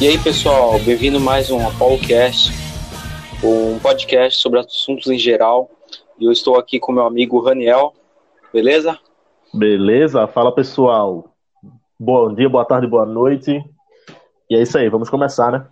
E 0.00 0.06
aí, 0.06 0.16
pessoal, 0.16 0.78
bem-vindo 0.78 1.18
mais 1.18 1.50
um 1.50 1.66
ApolloCast, 1.66 2.52
um 3.42 3.80
podcast 3.80 4.40
sobre 4.40 4.60
assuntos 4.60 5.08
em 5.08 5.18
geral. 5.18 5.68
E 6.20 6.24
eu 6.24 6.30
estou 6.30 6.56
aqui 6.56 6.78
com 6.78 6.92
meu 6.92 7.04
amigo 7.04 7.40
Raniel, 7.40 7.92
beleza? 8.52 8.96
Beleza? 9.52 10.28
Fala, 10.28 10.54
pessoal. 10.54 11.34
Bom 11.98 12.32
dia, 12.32 12.48
boa 12.48 12.64
tarde, 12.64 12.86
boa 12.86 13.04
noite. 13.04 13.60
E 14.48 14.54
é 14.54 14.62
isso 14.62 14.78
aí, 14.78 14.88
vamos 14.88 15.10
começar, 15.10 15.50
né? 15.50 15.66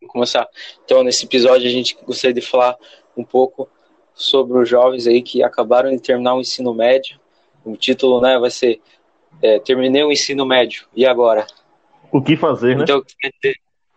Vamos 0.00 0.12
começar. 0.12 0.46
Então, 0.84 1.02
nesse 1.02 1.24
episódio, 1.24 1.66
a 1.66 1.72
gente 1.72 1.98
gostaria 2.06 2.34
de 2.34 2.40
falar 2.40 2.76
um 3.16 3.24
pouco 3.24 3.68
sobre 4.14 4.56
os 4.58 4.68
jovens 4.68 5.08
aí 5.08 5.22
que 5.22 5.42
acabaram 5.42 5.90
de 5.90 6.00
terminar 6.00 6.36
o 6.36 6.40
ensino 6.40 6.72
médio. 6.72 7.18
O 7.64 7.76
título, 7.76 8.20
né, 8.20 8.38
vai 8.38 8.50
ser 8.50 8.80
é, 9.42 9.58
Terminei 9.58 10.04
o 10.04 10.12
ensino 10.12 10.46
médio, 10.46 10.86
e 10.94 11.04
agora? 11.04 11.48
O 12.12 12.22
que 12.22 12.36
fazer, 12.36 12.76
né? 12.76 12.84
Então, 12.84 13.02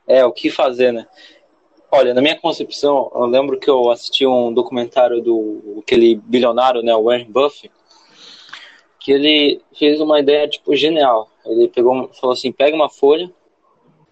é, 0.08 0.26
o 0.26 0.32
que 0.32 0.50
fazer, 0.50 0.92
né? 0.92 1.08
Olha, 1.92 2.14
na 2.14 2.22
minha 2.22 2.40
concepção, 2.40 3.12
eu 3.14 3.26
lembro 3.26 3.60
que 3.60 3.70
eu 3.70 3.90
assisti 3.92 4.26
um 4.26 4.54
documentário 4.54 5.22
do 5.22 5.80
aquele 5.80 6.16
bilionário, 6.16 6.82
né, 6.82 6.94
Warren 6.96 7.30
Buffett, 7.30 7.72
que 9.00 9.12
ele 9.12 9.62
fez 9.78 10.00
uma 10.00 10.20
ideia, 10.20 10.48
tipo, 10.48 10.76
genial. 10.76 11.30
Ele 11.46 11.68
pegou, 11.68 12.10
falou 12.14 12.34
assim, 12.34 12.52
pega 12.52 12.76
uma 12.76 12.90
folha, 12.90 13.30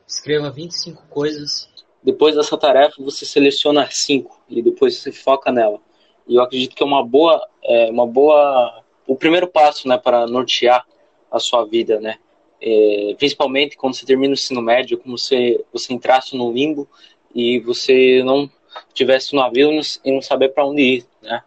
escreva 0.06 0.50
25 0.50 1.08
coisas, 1.08 1.70
depois 2.04 2.36
dessa 2.36 2.58
tarefa 2.58 2.96
você 3.00 3.26
seleciona 3.26 3.88
cinco 3.92 4.42
e 4.50 4.62
depois 4.62 4.98
você 4.98 5.12
foca 5.12 5.52
nela. 5.52 5.80
E 6.28 6.36
eu 6.36 6.42
acredito 6.42 6.76
que 6.76 6.84
é 6.84 6.86
uma 6.86 7.06
boa, 7.06 7.42
é, 7.64 7.90
uma 7.90 8.06
boa, 8.06 8.84
o 9.08 9.16
primeiro 9.16 9.48
passo, 9.48 9.88
né, 9.88 9.98
para 9.98 10.28
nortear 10.28 10.86
a 11.32 11.40
sua 11.40 11.64
vida, 11.66 12.00
né? 12.00 12.18
É, 12.62 13.16
principalmente 13.18 13.78
quando 13.78 13.96
você 13.96 14.06
termina 14.06 14.32
o 14.32 14.34
ensino 14.34 14.62
médio, 14.62 14.98
como 14.98 15.18
se 15.18 15.64
você 15.72 15.94
entrasse 15.94 16.36
no 16.36 16.52
limbo 16.52 16.88
e 17.34 17.60
você 17.60 18.22
não 18.24 18.50
tivesse 18.94 19.34
no 19.34 19.42
avião 19.42 19.72
e 20.04 20.12
não 20.12 20.22
saber 20.22 20.50
para 20.50 20.66
onde 20.66 20.82
ir, 20.82 21.06
né? 21.22 21.42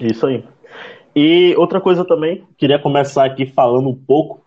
Isso 0.00 0.26
aí. 0.26 0.44
E 1.14 1.54
outra 1.56 1.80
coisa 1.80 2.04
também, 2.04 2.46
queria 2.58 2.78
começar 2.78 3.24
aqui 3.24 3.46
falando 3.46 3.88
um 3.88 3.96
pouco 3.96 4.44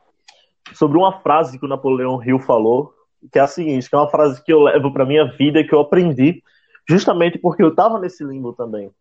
sobre 0.73 0.97
uma 0.97 1.19
frase 1.19 1.57
que 1.57 1.65
o 1.65 1.69
Napoleão 1.69 2.23
Hill 2.23 2.39
falou, 2.39 2.93
que 3.31 3.39
é 3.39 3.41
a 3.41 3.47
seguinte, 3.47 3.89
que 3.89 3.95
é 3.95 3.97
uma 3.97 4.09
frase 4.09 4.43
que 4.43 4.53
eu 4.53 4.61
levo 4.61 4.93
para 4.93 5.05
minha 5.05 5.25
vida, 5.25 5.63
que 5.63 5.73
eu 5.73 5.79
aprendi 5.79 6.43
justamente 6.87 7.37
porque 7.37 7.63
eu 7.63 7.69
estava 7.69 7.99
nesse 7.99 8.23
limbo 8.23 8.53
também. 8.53 8.91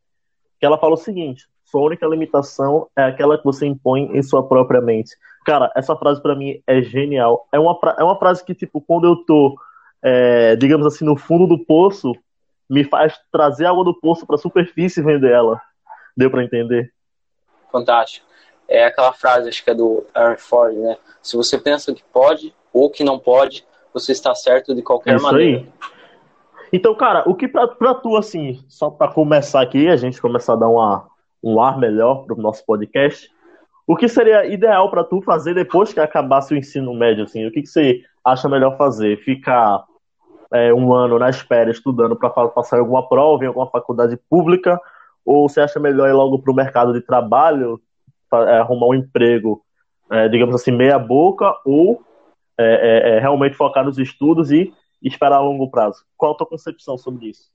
Que 0.59 0.67
ela 0.67 0.79
fala 0.79 0.95
o 0.95 0.99
seguinte: 0.99 1.47
sua 1.71 1.83
única 1.83 2.07
limitação 2.07 2.89
é 2.97 3.05
aquela 3.05 3.37
que 3.37 3.45
você 3.45 3.67
impõe 3.67 4.11
em 4.17 4.23
sua 4.23 4.47
própria 4.47 4.81
mente. 4.81 5.15
Cara, 5.45 5.71
essa 5.77 5.95
frase 5.97 6.21
para 6.21 6.35
mim 6.35 6.63
é 6.67 6.81
genial. 6.81 7.47
É 7.53 7.59
uma, 7.59 7.79
é 7.99 8.03
uma 8.03 8.19
frase 8.19 8.45
que, 8.45 8.55
tipo, 8.55 8.81
quando 8.81 9.07
eu 9.07 9.17
tô, 9.17 9.55
é, 10.03 10.57
digamos 10.57 10.87
assim, 10.87 11.05
no 11.05 11.17
fundo 11.17 11.47
do 11.47 11.63
poço, 11.65 12.15
me 12.69 12.85
faz 12.85 13.19
trazer 13.31 13.67
água 13.67 13.85
do 13.85 13.95
poço 13.95 14.27
para 14.27 14.37
a 14.37 14.39
superfície 14.39 15.01
e 15.01 15.03
vender 15.03 15.31
ela. 15.31 15.61
Deu 16.17 16.31
para 16.31 16.43
entender? 16.43 16.93
Fantástico. 17.71 18.27
É 18.67 18.85
aquela 18.85 19.13
frase, 19.13 19.49
acho 19.49 19.63
que 19.63 19.71
é 19.71 19.75
do 19.75 20.05
Aaron 20.15 20.39
Ford, 20.39 20.75
né? 20.75 20.97
Se 21.23 21.37
você 21.37 21.59
pensa 21.59 21.95
que 21.95 22.03
pode 22.13 22.55
ou 22.73 22.91
que 22.91 23.05
não 23.05 23.19
pode, 23.19 23.65
você 23.93 24.13
está 24.13 24.35
certo 24.35 24.75
de 24.75 24.83
qualquer 24.83 25.17
Isso 25.17 25.25
maneira. 25.25 25.61
Aí. 25.61 25.69
Então, 26.73 26.95
cara, 26.95 27.25
o 27.27 27.35
que 27.35 27.49
pra, 27.49 27.67
pra 27.69 27.95
tu, 27.95 28.17
assim, 28.17 28.63
só 28.69 28.91
para 28.91 29.13
começar 29.13 29.63
aqui, 29.63 29.89
a 29.89 29.97
gente 29.97 30.21
começar 30.21 30.53
a 30.53 30.57
dar 30.57 30.69
uma, 30.69 31.09
um 31.43 31.61
ar 31.61 31.79
melhor 31.79 32.25
para 32.25 32.35
o 32.35 32.41
nosso 32.43 32.65
podcast. 32.65 33.31
O 33.87 33.97
que 33.97 34.09
seria 34.09 34.47
ideal 34.47 34.91
para 34.91 35.05
tu 35.05 35.23
fazer 35.23 35.55
depois 35.55 35.93
que 35.93 36.01
acabasse 36.01 36.53
o 36.53 36.57
ensino 36.57 36.93
médio? 36.95 37.25
Assim? 37.25 37.47
O 37.47 37.51
que, 37.51 37.63
que 37.63 37.69
você 37.69 38.03
acha 38.25 38.49
melhor 38.49 38.77
fazer? 38.77 39.17
Ficar 39.25 39.85
é, 40.53 40.73
um 40.75 40.93
ano 40.93 41.19
na 41.19 41.31
espera 41.31 41.71
estudando 41.71 42.17
para 42.17 42.31
passar 42.31 42.79
alguma 42.79 43.09
prova 43.09 43.45
em 43.45 43.47
alguma 43.47 43.71
faculdade 43.71 44.19
pública? 44.29 44.79
Ou 45.25 45.49
você 45.49 45.61
acha 45.61 45.81
melhor 45.81 46.09
ir 46.09 46.13
logo 46.13 46.39
para 46.39 46.53
o 46.53 46.57
mercado 46.57 46.93
de 46.93 47.01
trabalho, 47.01 47.81
pra, 48.29 48.51
é, 48.51 48.59
arrumar 48.59 48.89
um 48.89 48.95
emprego, 48.95 49.63
é, 50.11 50.29
digamos 50.29 50.55
assim, 50.55 50.71
meia 50.71 50.99
boca? 50.99 51.55
Ou 51.65 52.03
é, 52.59 52.65
é, 52.65 53.17
é, 53.17 53.19
realmente 53.21 53.57
focar 53.57 53.85
nos 53.85 53.99
estudos 53.99 54.51
e 54.51 54.75
esperar 55.03 55.37
a 55.37 55.41
longo 55.41 55.71
prazo? 55.71 56.05
Qual 56.17 56.33
a 56.33 56.35
tua 56.35 56.47
concepção 56.47 56.99
sobre 56.99 57.29
isso? 57.29 57.51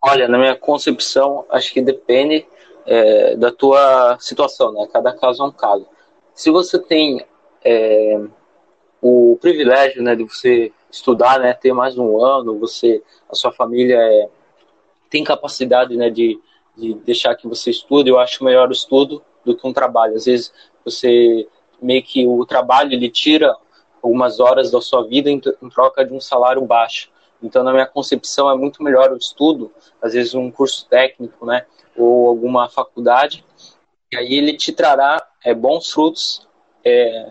Olha, 0.00 0.28
na 0.28 0.38
minha 0.38 0.54
concepção, 0.54 1.44
acho 1.50 1.72
que 1.72 1.80
depende 1.80 2.46
é, 2.88 3.36
da 3.36 3.52
tua 3.52 4.16
situação, 4.18 4.72
né? 4.72 4.88
Cada 4.90 5.12
caso 5.12 5.42
é 5.42 5.46
um 5.46 5.52
caso. 5.52 5.86
Se 6.34 6.50
você 6.50 6.78
tem 6.78 7.24
é, 7.62 8.18
o 9.02 9.36
privilégio, 9.40 10.02
né, 10.02 10.16
de 10.16 10.24
você 10.24 10.72
estudar, 10.90 11.38
né, 11.38 11.52
ter 11.52 11.74
mais 11.74 11.98
um 11.98 12.24
ano, 12.24 12.58
você, 12.58 13.02
a 13.28 13.34
sua 13.34 13.52
família 13.52 13.98
é, 13.98 14.28
tem 15.10 15.22
capacidade, 15.22 15.96
né, 15.96 16.08
de, 16.08 16.40
de 16.74 16.94
deixar 16.94 17.34
que 17.34 17.46
você 17.46 17.70
estude, 17.70 18.08
eu 18.08 18.18
acho 18.18 18.42
melhor 18.42 18.70
o 18.70 18.72
estudo 18.72 19.22
do 19.44 19.54
que 19.54 19.66
um 19.66 19.72
trabalho. 19.72 20.14
Às 20.14 20.24
vezes 20.24 20.52
você 20.82 21.46
meio 21.80 22.02
que 22.02 22.26
o 22.26 22.46
trabalho 22.46 22.92
ele 22.94 23.10
tira 23.10 23.54
algumas 24.02 24.40
horas 24.40 24.70
da 24.70 24.80
sua 24.80 25.06
vida 25.06 25.30
em, 25.30 25.40
em 25.62 25.68
troca 25.68 26.04
de 26.06 26.14
um 26.14 26.20
salário 26.20 26.64
baixo. 26.64 27.10
Então, 27.42 27.62
na 27.62 27.72
minha 27.72 27.86
concepção, 27.86 28.50
é 28.50 28.56
muito 28.56 28.82
melhor 28.82 29.12
o 29.12 29.16
estudo, 29.16 29.72
às 30.02 30.12
vezes 30.12 30.34
um 30.34 30.50
curso 30.50 30.88
técnico, 30.88 31.46
né, 31.46 31.64
ou 31.96 32.28
alguma 32.28 32.68
faculdade, 32.68 33.44
e 34.12 34.16
aí 34.16 34.34
ele 34.34 34.56
te 34.56 34.72
trará 34.72 35.24
é, 35.44 35.54
bons 35.54 35.90
frutos 35.90 36.46
é, 36.84 37.30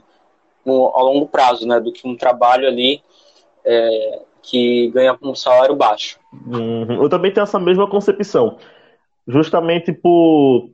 no, 0.65 0.91
ao 0.93 1.05
longo 1.05 1.27
prazo, 1.27 1.67
né, 1.67 1.79
do 1.79 1.91
que 1.91 2.07
um 2.07 2.15
trabalho 2.15 2.67
ali 2.67 3.01
é, 3.65 4.21
que 4.41 4.89
ganha 4.91 5.17
um 5.21 5.35
salário 5.35 5.75
baixo. 5.75 6.19
Uhum. 6.45 7.03
Eu 7.03 7.09
também 7.09 7.33
tenho 7.33 7.43
essa 7.43 7.59
mesma 7.59 7.89
concepção, 7.89 8.57
justamente 9.27 9.91
por 9.91 10.69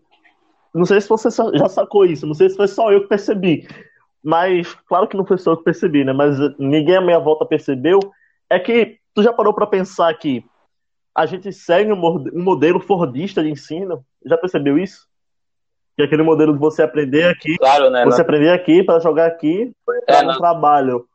não 0.73 0.85
sei 0.85 1.00
se 1.00 1.07
você 1.07 1.29
já 1.29 1.69
sacou 1.69 2.03
isso, 2.05 2.25
não 2.25 2.33
sei 2.33 2.50
se 2.50 2.55
foi 2.55 2.67
só 2.67 2.91
eu 2.91 3.01
que 3.01 3.07
percebi, 3.07 3.67
mas 4.23 4.73
claro 4.88 5.07
que 5.07 5.17
não 5.17 5.25
foi 5.25 5.38
só 5.38 5.51
eu 5.51 5.57
que 5.57 5.63
percebi, 5.63 6.03
né? 6.03 6.13
Mas 6.13 6.38
ninguém 6.57 6.95
à 6.95 7.01
minha 7.01 7.19
volta 7.19 7.45
percebeu. 7.45 8.00
É 8.50 8.57
que 8.57 8.97
tu 9.13 9.24
já 9.24 9.31
parou 9.31 9.53
para 9.53 9.68
pensar 9.68 10.13
que 10.13 10.46
a 11.16 11.25
gente 11.25 11.51
segue 11.53 11.91
um 11.94 12.44
modelo 12.44 12.79
fordista 12.79 13.44
de 13.44 13.50
ensino. 13.50 14.03
Já 14.25 14.38
percebeu 14.38 14.78
isso? 14.78 15.07
Que 15.96 16.01
é 16.01 16.06
aquele 16.06 16.24
modelo 16.24 16.53
de 16.53 16.59
você 16.59 16.81
aprender 16.81 17.25
aqui, 17.25 17.56
claro, 17.57 17.91
né, 17.91 18.03
você 18.03 18.22
aprender 18.22 18.50
aqui 18.50 18.84
para 18.84 19.00
jogar 19.00 19.28
aqui, 19.28 19.72
para 19.85 20.24
é, 20.24 20.28
um 20.28 20.38
trabalho, 20.38 21.07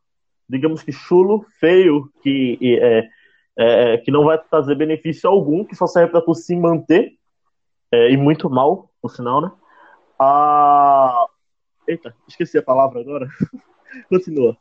digamos 0.49 0.85
que 0.85 0.93
chulo, 0.93 1.45
feio, 1.59 2.09
que 2.23 2.57
é, 2.63 3.09
é, 3.59 3.95
é, 3.95 3.99
que 3.99 4.13
não 4.13 4.25
vai 4.25 4.39
trazer 4.39 4.77
benefício 4.77 5.29
algum, 5.29 5.65
que 5.65 5.75
só 5.75 5.89
serve 5.89 6.13
para 6.13 6.21
tu 6.21 6.33
se 6.33 6.55
manter 6.55 7.13
é, 7.91 8.13
e 8.13 8.17
muito 8.17 8.49
mal, 8.49 8.89
por 9.03 9.11
sinal, 9.11 9.41
né? 9.41 9.51
Ah, 10.17 11.27
eita, 11.89 12.15
esqueci 12.29 12.57
a 12.57 12.63
palavra 12.63 13.01
agora. 13.01 13.27
Continua. 14.09 14.57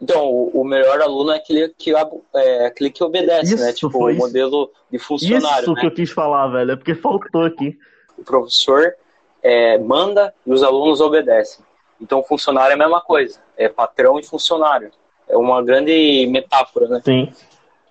Então, 0.00 0.26
o, 0.26 0.60
o, 0.60 0.64
melhor 0.64 1.00
aluno 1.00 1.32
é 1.32 1.36
aquele 1.36 1.68
que, 1.70 1.92
é, 2.34 2.66
aquele 2.66 2.90
que 2.90 3.02
obedece, 3.02 3.54
né? 3.54 3.54
isso, 3.54 3.64
né? 3.64 3.72
Tipo, 3.72 4.08
o 4.08 4.14
modelo 4.14 4.70
de 4.90 4.98
funcionário. 4.98 5.62
Isso 5.62 5.72
né? 5.72 5.80
que 5.80 5.86
eu 5.86 5.90
quis 5.90 6.10
falar, 6.10 6.48
velho. 6.48 6.72
É 6.72 6.76
porque 6.76 6.94
faltou 6.94 7.44
aqui. 7.44 7.76
O 8.16 8.22
professor 8.22 8.94
é, 9.42 9.78
manda 9.78 10.32
e 10.46 10.52
os 10.52 10.62
alunos 10.62 11.00
obedecem. 11.00 11.64
Então, 12.00 12.20
o 12.20 12.24
funcionário 12.24 12.72
é 12.72 12.74
a 12.74 12.78
mesma 12.78 13.00
coisa. 13.00 13.40
É 13.56 13.68
patrão 13.68 14.18
e 14.18 14.24
funcionário. 14.24 14.90
É 15.28 15.36
uma 15.36 15.62
grande 15.62 16.26
metáfora, 16.30 16.88
né? 16.88 17.00
Sim. 17.04 17.32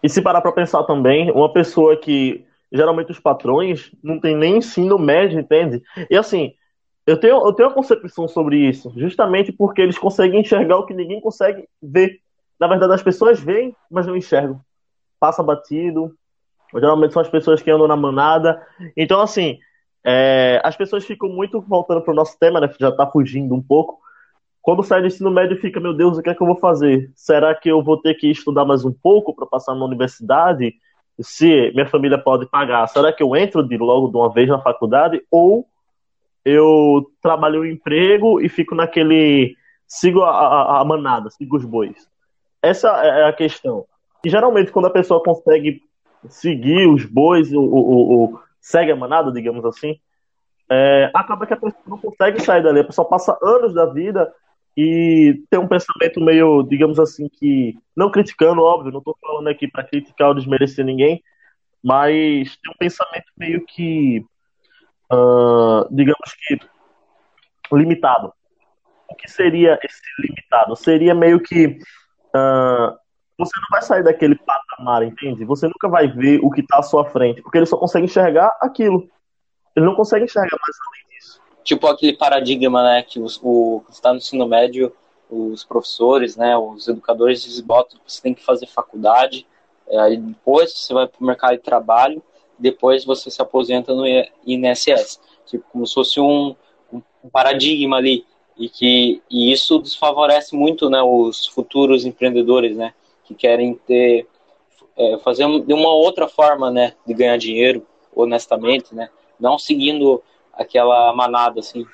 E 0.03 0.09
se 0.09 0.21
parar 0.21 0.41
para 0.41 0.51
pensar 0.51 0.83
também, 0.83 1.31
uma 1.31 1.51
pessoa 1.51 1.95
que 1.95 2.45
geralmente 2.71 3.11
os 3.11 3.19
patrões 3.19 3.91
não 4.03 4.19
tem 4.19 4.35
nem 4.35 4.57
ensino 4.57 4.97
médio, 4.97 5.39
entende? 5.39 5.81
E 6.09 6.17
assim, 6.17 6.53
eu 7.05 7.17
tenho, 7.17 7.45
eu 7.45 7.53
tenho 7.53 7.69
uma 7.69 7.75
concepção 7.75 8.27
sobre 8.27 8.57
isso, 8.57 8.91
justamente 8.95 9.51
porque 9.51 9.81
eles 9.81 9.97
conseguem 9.97 10.41
enxergar 10.41 10.77
o 10.77 10.85
que 10.85 10.93
ninguém 10.93 11.19
consegue 11.19 11.67
ver. 11.81 12.19
Na 12.59 12.67
verdade, 12.67 12.93
as 12.93 13.03
pessoas 13.03 13.39
veem, 13.39 13.75
mas 13.89 14.05
não 14.05 14.15
enxergam. 14.15 14.61
Passa 15.19 15.41
batido. 15.41 16.15
Geralmente 16.73 17.13
são 17.13 17.21
as 17.21 17.29
pessoas 17.29 17.61
que 17.61 17.71
andam 17.71 17.87
na 17.87 17.95
manada. 17.95 18.61
Então, 18.95 19.19
assim, 19.19 19.57
é, 20.03 20.61
as 20.63 20.75
pessoas 20.75 21.03
ficam 21.03 21.27
muito 21.27 21.59
voltando 21.59 22.01
para 22.01 22.11
o 22.11 22.15
nosso 22.15 22.37
tema, 22.39 22.59
né? 22.59 22.67
Que 22.67 22.77
já 22.79 22.89
está 22.89 23.05
fugindo 23.07 23.53
um 23.53 23.61
pouco. 23.61 23.99
Quando 24.61 24.83
sai 24.83 25.01
do 25.01 25.07
ensino 25.07 25.31
médio, 25.31 25.59
fica, 25.59 25.79
meu 25.79 25.93
Deus, 25.93 26.17
o 26.17 26.21
que 26.21 26.29
é 26.29 26.35
que 26.35 26.41
eu 26.41 26.47
vou 26.47 26.55
fazer? 26.55 27.11
Será 27.15 27.53
que 27.55 27.69
eu 27.69 27.83
vou 27.83 27.97
ter 27.97 28.13
que 28.13 28.29
estudar 28.29 28.63
mais 28.63 28.85
um 28.85 28.91
pouco 28.91 29.35
para 29.35 29.47
passar 29.47 29.73
na 29.73 29.83
universidade? 29.83 30.75
Se 31.19 31.71
minha 31.73 31.87
família 31.87 32.17
pode 32.17 32.45
pagar, 32.45 32.87
será 32.87 33.11
que 33.11 33.23
eu 33.23 33.35
entro 33.35 33.63
de 33.63 33.75
logo 33.77 34.09
de 34.09 34.17
uma 34.17 34.31
vez 34.31 34.47
na 34.47 34.61
faculdade? 34.61 35.21
Ou 35.31 35.67
eu 36.43 37.11
trabalho 37.21 37.61
um 37.61 37.65
emprego 37.65 38.41
e 38.41 38.49
fico 38.49 38.75
naquele. 38.75 39.55
sigo 39.87 40.21
a, 40.23 40.29
a, 40.29 40.81
a, 40.81 40.85
manada, 40.85 41.29
sigo 41.29 41.57
os 41.57 41.65
bois. 41.65 42.07
Essa 42.61 42.89
é 42.89 43.25
a 43.25 43.33
questão. 43.33 43.85
E 44.23 44.29
geralmente, 44.29 44.71
quando 44.71 44.85
a 44.85 44.91
pessoa 44.91 45.23
consegue 45.23 45.81
seguir 46.29 46.87
os 46.87 47.05
bois, 47.05 47.51
o, 47.51 47.61
o, 47.61 48.23
o 48.25 48.39
segue 48.59 48.91
a 48.91 48.95
manada, 48.95 49.31
digamos 49.31 49.65
assim, 49.65 49.99
é, 50.69 51.11
acaba 51.13 51.45
que 51.45 51.53
a 51.53 51.57
pessoa 51.57 51.83
não 51.85 51.97
consegue 51.97 52.39
sair 52.41 52.63
dali. 52.63 52.79
A 52.79 52.85
pessoa 52.85 53.07
passa 53.07 53.37
anos 53.41 53.73
da 53.73 53.85
vida 53.85 54.31
e 54.77 55.43
tem 55.49 55.59
um 55.59 55.67
pensamento 55.67 56.21
meio, 56.21 56.63
digamos 56.63 56.97
assim, 56.99 57.27
que. 57.27 57.77
Não 57.95 58.09
criticando, 58.09 58.61
óbvio, 58.61 58.91
não 58.91 58.99
estou 58.99 59.17
falando 59.19 59.49
aqui 59.49 59.67
para 59.67 59.83
criticar 59.83 60.29
ou 60.29 60.33
desmerecer 60.33 60.85
ninguém, 60.85 61.21
mas 61.83 62.55
tem 62.57 62.71
um 62.73 62.77
pensamento 62.77 63.25
meio 63.37 63.65
que. 63.65 64.25
Uh, 65.11 65.87
digamos 65.91 66.33
que. 66.47 66.59
limitado. 67.71 68.33
O 69.09 69.15
que 69.15 69.29
seria 69.29 69.77
esse 69.83 70.01
limitado? 70.19 70.75
Seria 70.75 71.13
meio 71.13 71.39
que. 71.39 71.79
Uh, 72.35 72.97
você 73.37 73.59
não 73.59 73.67
vai 73.71 73.81
sair 73.81 74.03
daquele 74.03 74.35
patamar, 74.35 75.03
entende? 75.03 75.43
Você 75.45 75.65
nunca 75.65 75.89
vai 75.89 76.07
ver 76.07 76.39
o 76.43 76.51
que 76.51 76.61
está 76.61 76.79
à 76.79 76.83
sua 76.83 77.05
frente, 77.05 77.41
porque 77.41 77.57
ele 77.57 77.65
só 77.65 77.77
consegue 77.77 78.05
enxergar 78.05 78.55
aquilo. 78.61 79.09
Ele 79.75 79.85
não 79.85 79.95
consegue 79.95 80.25
enxergar 80.25 80.57
mais 80.61 80.77
além 80.87 81.17
disso. 81.17 81.41
Tipo 81.63 81.87
aquele 81.87 82.15
paradigma, 82.15 82.83
né, 82.83 83.03
que 83.03 83.19
o 83.19 83.83
está 83.89 84.11
no 84.11 84.17
ensino 84.17 84.47
médio, 84.47 84.93
os 85.29 85.63
professores, 85.63 86.35
né, 86.35 86.55
os 86.57 86.87
educadores 86.87 87.45
eles 87.45 87.61
botam 87.61 87.99
que 87.99 88.11
você 88.11 88.21
tem 88.21 88.33
que 88.33 88.43
fazer 88.43 88.67
faculdade, 88.67 89.47
é, 89.87 89.99
aí 89.99 90.17
depois 90.17 90.73
você 90.73 90.93
vai 90.93 91.07
para 91.07 91.21
o 91.21 91.25
mercado 91.25 91.53
de 91.53 91.63
trabalho, 91.63 92.21
depois 92.61 93.03
você 93.03 93.29
se 93.31 93.41
aposenta 93.41 93.93
no 93.93 94.05
INSS, 94.45 95.19
tipo 95.45 95.65
como 95.71 95.85
se 95.85 95.93
fosse 95.93 96.19
um, 96.19 96.55
um 96.93 97.29
paradigma 97.31 97.97
ali 97.97 98.23
e 98.57 98.69
que 98.69 99.21
e 99.29 99.51
isso 99.51 99.79
desfavorece 99.79 100.55
muito, 100.55 100.89
né, 100.89 101.01
os 101.01 101.47
futuros 101.47 102.05
empreendedores, 102.05 102.77
né, 102.77 102.93
que 103.23 103.33
querem 103.33 103.73
ter 103.87 104.27
é, 104.95 105.17
fazer 105.19 105.45
de 105.63 105.73
uma 105.73 105.91
outra 105.91 106.27
forma, 106.27 106.69
né, 106.69 106.93
de 107.05 107.13
ganhar 107.13 107.37
dinheiro 107.37 107.85
honestamente, 108.15 108.93
né, 108.93 109.09
não 109.39 109.57
seguindo 109.57 110.21
aquela 110.53 111.13
manada 111.13 111.59
assim 111.59 111.85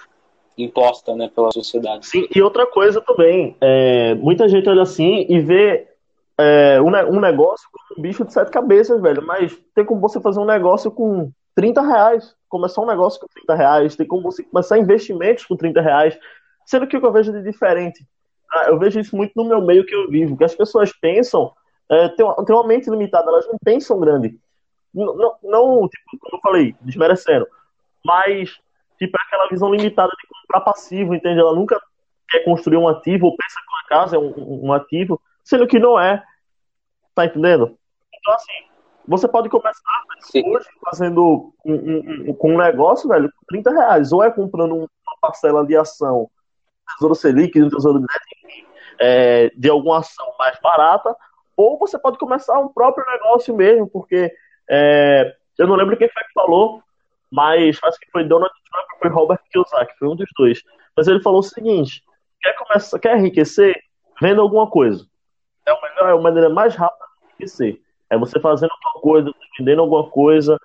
imposta, 0.57 1.15
né, 1.15 1.31
pela 1.33 1.51
sociedade. 1.51 2.07
Sim, 2.07 2.27
e 2.35 2.41
outra 2.41 2.65
coisa 2.65 2.99
também, 2.99 3.55
é, 3.61 4.15
muita 4.15 4.49
gente 4.49 4.67
olha 4.67 4.81
assim 4.81 5.25
e 5.29 5.39
vê 5.39 5.87
é, 6.37 6.79
um, 6.81 6.91
um 7.15 7.19
negócio 7.19 7.67
com 7.71 7.99
um 7.99 8.01
bicho 8.01 8.23
de 8.23 8.31
sete 8.31 8.51
cabeças, 8.51 9.01
velho, 9.01 9.25
mas 9.25 9.57
tem 9.73 9.83
como 9.83 9.99
você 9.99 10.21
fazer 10.21 10.39
um 10.39 10.45
negócio 10.45 10.91
com 10.91 11.31
30 11.55 11.81
reais, 11.81 12.35
começar 12.47 12.81
um 12.81 12.85
negócio 12.85 13.19
com 13.19 13.27
30 13.27 13.55
reais, 13.55 13.95
tem 13.95 14.05
como 14.05 14.23
você 14.23 14.43
começar 14.43 14.77
investimentos 14.77 15.45
com 15.45 15.55
30 15.55 15.81
reais, 15.81 16.19
sendo 16.65 16.85
que 16.85 16.95
o 16.95 16.99
que 16.99 17.05
eu 17.07 17.11
vejo 17.11 17.31
de 17.31 17.41
diferente, 17.41 18.05
ah, 18.51 18.65
eu 18.67 18.77
vejo 18.77 18.99
isso 18.99 19.15
muito 19.15 19.33
no 19.35 19.45
meu 19.45 19.61
meio 19.61 19.85
que 19.85 19.95
eu 19.95 20.09
vivo, 20.09 20.37
que 20.37 20.43
as 20.43 20.55
pessoas 20.55 20.91
pensam, 20.93 21.51
é, 21.89 22.09
tem, 22.09 22.25
uma, 22.25 22.45
tem 22.45 22.55
uma 22.55 22.67
mente 22.67 22.89
limitada, 22.89 23.29
elas 23.29 23.47
não 23.47 23.57
pensam 23.63 23.99
grande, 23.99 24.39
não, 24.93 25.15
não, 25.15 25.35
não, 25.43 25.89
tipo, 25.89 26.19
como 26.19 26.37
eu 26.37 26.41
falei, 26.41 26.75
desmerecendo, 26.81 27.47
mas, 28.05 28.51
tipo, 28.99 29.17
é 29.17 29.23
aquela 29.25 29.49
visão 29.49 29.73
limitada 29.73 30.11
de 30.11 30.27
comprar 30.27 30.61
passivo, 30.61 31.15
entende? 31.15 31.39
Ela 31.39 31.55
nunca 31.55 31.81
quer 32.29 32.43
construir 32.43 32.77
um 32.77 32.87
ativo, 32.87 33.25
ou 33.25 33.35
pensa 33.35 33.55
que 33.55 33.73
uma 33.73 33.83
casa 33.89 34.15
é 34.15 34.19
um, 34.19 34.67
um 34.67 34.73
ativo, 34.73 35.19
sendo 35.47 35.67
que 35.67 35.79
não 35.79 35.99
é. 35.99 36.23
Tá 37.15 37.25
entendendo? 37.25 37.77
Então, 38.13 38.33
assim, 38.33 38.53
você 39.07 39.27
pode 39.27 39.49
começar 39.49 40.03
hoje 40.35 40.67
fazendo 40.83 41.53
um, 41.65 41.73
um, 41.73 42.29
um, 42.29 42.33
com 42.33 42.53
um 42.53 42.57
negócio, 42.57 43.07
velho, 43.09 43.31
com 43.31 43.45
30 43.47 43.71
reais. 43.71 44.11
Ou 44.11 44.23
é 44.23 44.29
comprando 44.29 44.75
uma 44.75 44.87
parcela 45.21 45.65
de 45.65 45.75
ação, 45.75 46.29
Tesouro 46.95 47.15
Selic, 47.15 47.61
um 47.61 47.69
Tesouro 47.69 48.03
é, 48.99 49.49
de 49.55 49.69
alguma 49.69 49.99
ação 49.99 50.25
mais 50.37 50.59
barata, 50.59 51.15
ou 51.55 51.79
você 51.79 51.97
pode 51.97 52.17
começar 52.17 52.59
um 52.59 52.67
próprio 52.67 53.05
negócio 53.07 53.55
mesmo, 53.55 53.89
porque 53.89 54.31
é, 54.69 55.35
eu 55.57 55.67
não 55.67 55.75
lembro 55.75 55.97
quem 55.97 56.09
foi 56.09 56.23
que 56.23 56.33
falou, 56.33 56.83
mas 57.31 57.79
acho 57.83 57.99
que 57.99 58.11
foi 58.11 58.23
Donald 58.23 58.53
Trump 58.69 58.85
ou 58.93 58.99
foi 58.99 59.09
Robert 59.09 59.39
Kiyosaki, 59.51 59.97
foi 59.97 60.07
um 60.07 60.15
dos 60.15 60.29
dois. 60.37 60.61
Mas 60.95 61.07
ele 61.07 61.21
falou 61.21 61.39
o 61.39 61.43
seguinte: 61.43 62.03
quer, 62.41 62.53
começar, 62.53 62.99
quer 62.99 63.17
enriquecer? 63.17 63.75
Venda 64.21 64.41
alguma 64.41 64.69
coisa. 64.69 65.05
É, 65.67 65.73
o 65.73 65.81
melhor, 65.81 66.09
é 66.09 66.13
a 66.13 66.21
maneira 66.21 66.49
mais 66.49 66.73
rápida 66.75 67.05
de 67.05 67.25
enriquecer. 67.25 67.81
É 68.09 68.17
você 68.17 68.39
fazendo 68.39 68.71
alguma 68.71 69.01
coisa, 69.01 69.31
vendendo 69.59 69.81
alguma 69.81 70.09
coisa. 70.09 70.57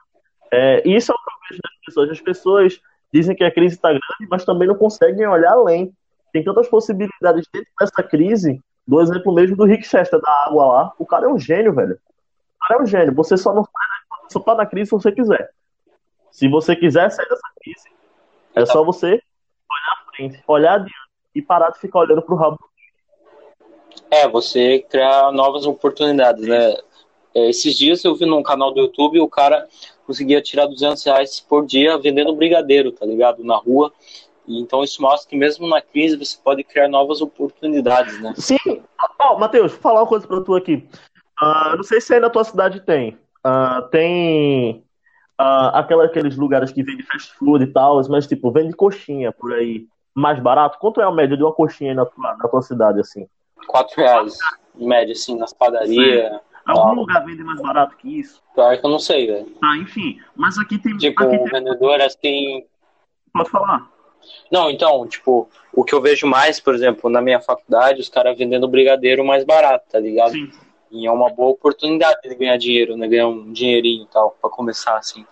É, 0.50 0.86
e 0.88 0.94
isso 0.94 1.10
é 1.10 1.14
o 1.14 1.18
que 1.18 1.30
eu 1.30 1.48
vejo 1.50 1.62
das 1.62 1.84
pessoas. 1.84 2.10
As 2.10 2.20
pessoas 2.20 2.80
dizem 3.12 3.34
que 3.34 3.42
a 3.42 3.50
crise 3.50 3.74
está 3.74 3.88
grande, 3.88 4.28
mas 4.30 4.44
também 4.44 4.68
não 4.68 4.76
conseguem 4.76 5.26
olhar 5.26 5.52
além. 5.52 5.92
Tem 6.32 6.44
tantas 6.44 6.68
possibilidades 6.68 7.46
dentro 7.52 7.70
dessa 7.78 8.02
crise. 8.02 8.62
Do 8.86 9.00
exemplo 9.00 9.34
mesmo 9.34 9.56
do 9.56 9.64
Rick 9.64 9.86
Chester 9.86 10.20
da 10.20 10.44
água 10.46 10.66
lá. 10.66 10.92
O 10.98 11.04
cara 11.04 11.26
é 11.26 11.28
um 11.28 11.38
gênio, 11.38 11.74
velho. 11.74 11.94
O 11.94 12.66
cara 12.66 12.80
é 12.80 12.82
um 12.82 12.86
gênio. 12.86 13.14
Você 13.14 13.36
só 13.36 13.52
não 13.52 13.66
só 14.28 14.40
tá 14.40 14.54
na 14.54 14.66
crise 14.66 14.88
se 14.88 14.92
você 14.92 15.12
quiser. 15.12 15.50
Se 16.30 16.48
você 16.48 16.74
quiser 16.74 17.10
sair 17.10 17.28
dessa 17.28 17.48
crise, 17.60 17.90
é 18.54 18.64
só 18.64 18.82
você 18.82 19.20
olhar 19.70 19.92
à 19.92 20.10
frente, 20.10 20.44
olhar 20.46 20.74
adiante 20.74 20.94
e 21.34 21.42
parar 21.42 21.70
de 21.70 21.78
ficar 21.78 21.98
olhando 22.00 22.22
pro 22.22 22.36
rabo. 22.36 22.58
É, 24.12 24.28
você 24.28 24.80
criar 24.90 25.32
novas 25.32 25.64
oportunidades, 25.64 26.46
né? 26.46 26.76
É, 27.34 27.48
esses 27.48 27.74
dias 27.74 28.04
eu 28.04 28.14
vi 28.14 28.26
num 28.26 28.42
canal 28.42 28.70
do 28.70 28.80
YouTube 28.80 29.18
o 29.20 29.28
cara 29.28 29.66
conseguia 30.06 30.42
tirar 30.42 30.66
200 30.66 31.02
reais 31.02 31.40
por 31.40 31.64
dia 31.64 31.96
vendendo 31.96 32.36
brigadeiro, 32.36 32.92
tá 32.92 33.06
ligado? 33.06 33.42
Na 33.42 33.56
rua. 33.56 33.90
Então 34.46 34.84
isso 34.84 35.00
mostra 35.00 35.30
que 35.30 35.34
mesmo 35.34 35.66
na 35.66 35.80
crise 35.80 36.18
você 36.18 36.36
pode 36.44 36.62
criar 36.62 36.88
novas 36.88 37.22
oportunidades, 37.22 38.20
né? 38.20 38.34
Sim. 38.36 38.82
Ó, 39.18 39.34
oh, 39.34 39.38
Matheus, 39.38 39.72
vou 39.72 39.80
falar 39.80 40.00
uma 40.00 40.06
coisa 40.06 40.26
pra 40.26 40.42
tu 40.42 40.54
aqui. 40.54 40.86
Uh, 41.40 41.76
não 41.76 41.82
sei 41.82 41.98
se 41.98 42.12
aí 42.12 42.20
na 42.20 42.28
tua 42.28 42.44
cidade 42.44 42.80
tem. 42.80 43.16
Uh, 43.46 43.88
tem 43.90 44.84
uh, 45.40 45.72
aquela, 45.72 46.04
aqueles 46.04 46.36
lugares 46.36 46.70
que 46.70 46.82
vendem 46.82 47.06
fast 47.06 47.32
food 47.38 47.64
e 47.64 47.72
tal, 47.72 47.98
mas 48.10 48.26
tipo, 48.26 48.52
vende 48.52 48.74
coxinha 48.74 49.32
por 49.32 49.54
aí 49.54 49.86
mais 50.14 50.38
barato. 50.38 50.78
Quanto 50.78 51.00
é 51.00 51.04
a 51.04 51.10
média 51.10 51.34
de 51.34 51.42
uma 51.42 51.54
coxinha 51.54 51.94
na 51.94 52.04
tua, 52.04 52.36
na 52.36 52.46
tua 52.46 52.60
cidade, 52.60 53.00
assim? 53.00 53.26
Quatro 53.66 53.96
reais, 53.96 54.36
em 54.78 54.86
média, 54.86 55.12
assim, 55.12 55.36
nas 55.36 55.52
padarias. 55.52 56.40
Algum 56.66 56.94
lugar 56.94 57.24
vende 57.24 57.42
mais 57.42 57.60
barato 57.60 57.96
que 57.96 58.20
isso? 58.20 58.40
Claro 58.54 58.78
que 58.78 58.86
eu 58.86 58.90
não 58.90 58.98
sei, 58.98 59.26
velho. 59.26 59.46
Tá, 59.60 59.76
enfim. 59.76 60.20
Mas 60.36 60.58
aqui 60.58 60.78
tem. 60.78 60.96
Tipo, 60.96 61.24
aqui 61.24 61.38
tem... 61.38 61.44
vendedor 61.46 62.00
assim. 62.00 62.64
Pode 63.32 63.50
falar. 63.50 63.90
Não, 64.50 64.70
então, 64.70 65.06
tipo, 65.08 65.48
o 65.72 65.84
que 65.84 65.94
eu 65.94 66.00
vejo 66.00 66.26
mais, 66.26 66.60
por 66.60 66.74
exemplo, 66.74 67.10
na 67.10 67.20
minha 67.20 67.40
faculdade, 67.40 68.00
os 68.00 68.08
caras 68.08 68.38
vendendo 68.38 68.68
brigadeiro 68.68 69.24
mais 69.24 69.44
barato, 69.44 69.86
tá 69.90 69.98
ligado? 69.98 70.32
Sim. 70.32 70.50
E 70.90 71.06
é 71.06 71.10
uma 71.10 71.30
boa 71.30 71.50
oportunidade 71.50 72.20
de 72.22 72.34
ganhar 72.34 72.56
dinheiro, 72.58 72.96
né? 72.96 73.08
Ganhar 73.08 73.26
um 73.26 73.50
dinheirinho 73.52 74.04
e 74.04 74.06
tal, 74.08 74.36
pra 74.40 74.50
começar 74.50 74.96
assim. 74.98 75.26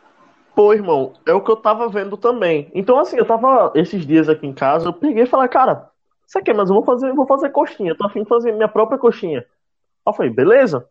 Pô, 0.55 0.73
irmão, 0.73 1.13
é 1.27 1.33
o 1.33 1.43
que 1.43 1.51
eu 1.51 1.57
tava 1.57 1.89
vendo 1.89 2.17
também. 2.17 2.71
Então, 2.75 2.99
assim, 2.99 3.17
eu 3.17 3.25
tava 3.25 3.71
esses 3.75 4.05
dias 4.07 4.29
aqui 4.29 4.47
em 4.47 4.53
casa, 4.53 4.89
eu 4.89 4.93
peguei 4.93 5.25
e 5.25 5.27
falei, 5.27 5.49
cara, 5.49 5.90
isso 6.31 6.39
aqui, 6.39 6.53
mas 6.53 6.69
eu 6.69 6.77
vou 6.77 6.85
fazer, 6.85 7.09
eu 7.09 7.15
vou 7.17 7.27
fazer 7.27 7.51
coxinha, 7.51 7.93
tô 7.93 8.07
afim 8.07 8.23
de 8.23 8.29
fazer 8.29 8.53
minha 8.53 8.69
própria 8.69 8.97
coxinha. 8.97 9.45
Eu 10.07 10.13
falei, 10.13 10.31
beleza. 10.31 10.89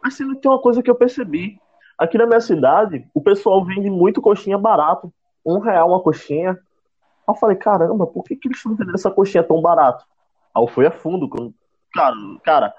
Mas 0.00 0.16
que 0.16 0.24
tem 0.36 0.48
uma 0.48 0.62
coisa 0.62 0.80
que 0.80 0.88
eu 0.88 0.94
percebi. 0.94 1.58
Aqui 1.98 2.16
na 2.16 2.24
minha 2.24 2.40
cidade, 2.40 3.04
o 3.12 3.20
pessoal 3.20 3.64
vende 3.64 3.90
muito 3.90 4.22
coxinha 4.22 4.56
barato. 4.56 5.12
Um 5.44 5.58
real 5.58 5.88
uma 5.88 6.00
coxinha. 6.00 6.56
Eu 7.28 7.34
falei, 7.34 7.56
caramba, 7.56 8.06
por 8.06 8.22
que, 8.22 8.36
que 8.36 8.46
eles 8.46 8.58
estão 8.58 8.76
vendendo 8.76 8.94
essa 8.94 9.10
coxinha 9.10 9.42
tão 9.42 9.60
barato? 9.60 10.04
Aí 10.54 10.62
eu 10.62 10.68
fui 10.68 10.86
a 10.86 10.90
fundo. 10.92 11.28
Cara, 11.92 12.14
cara, 12.44 12.74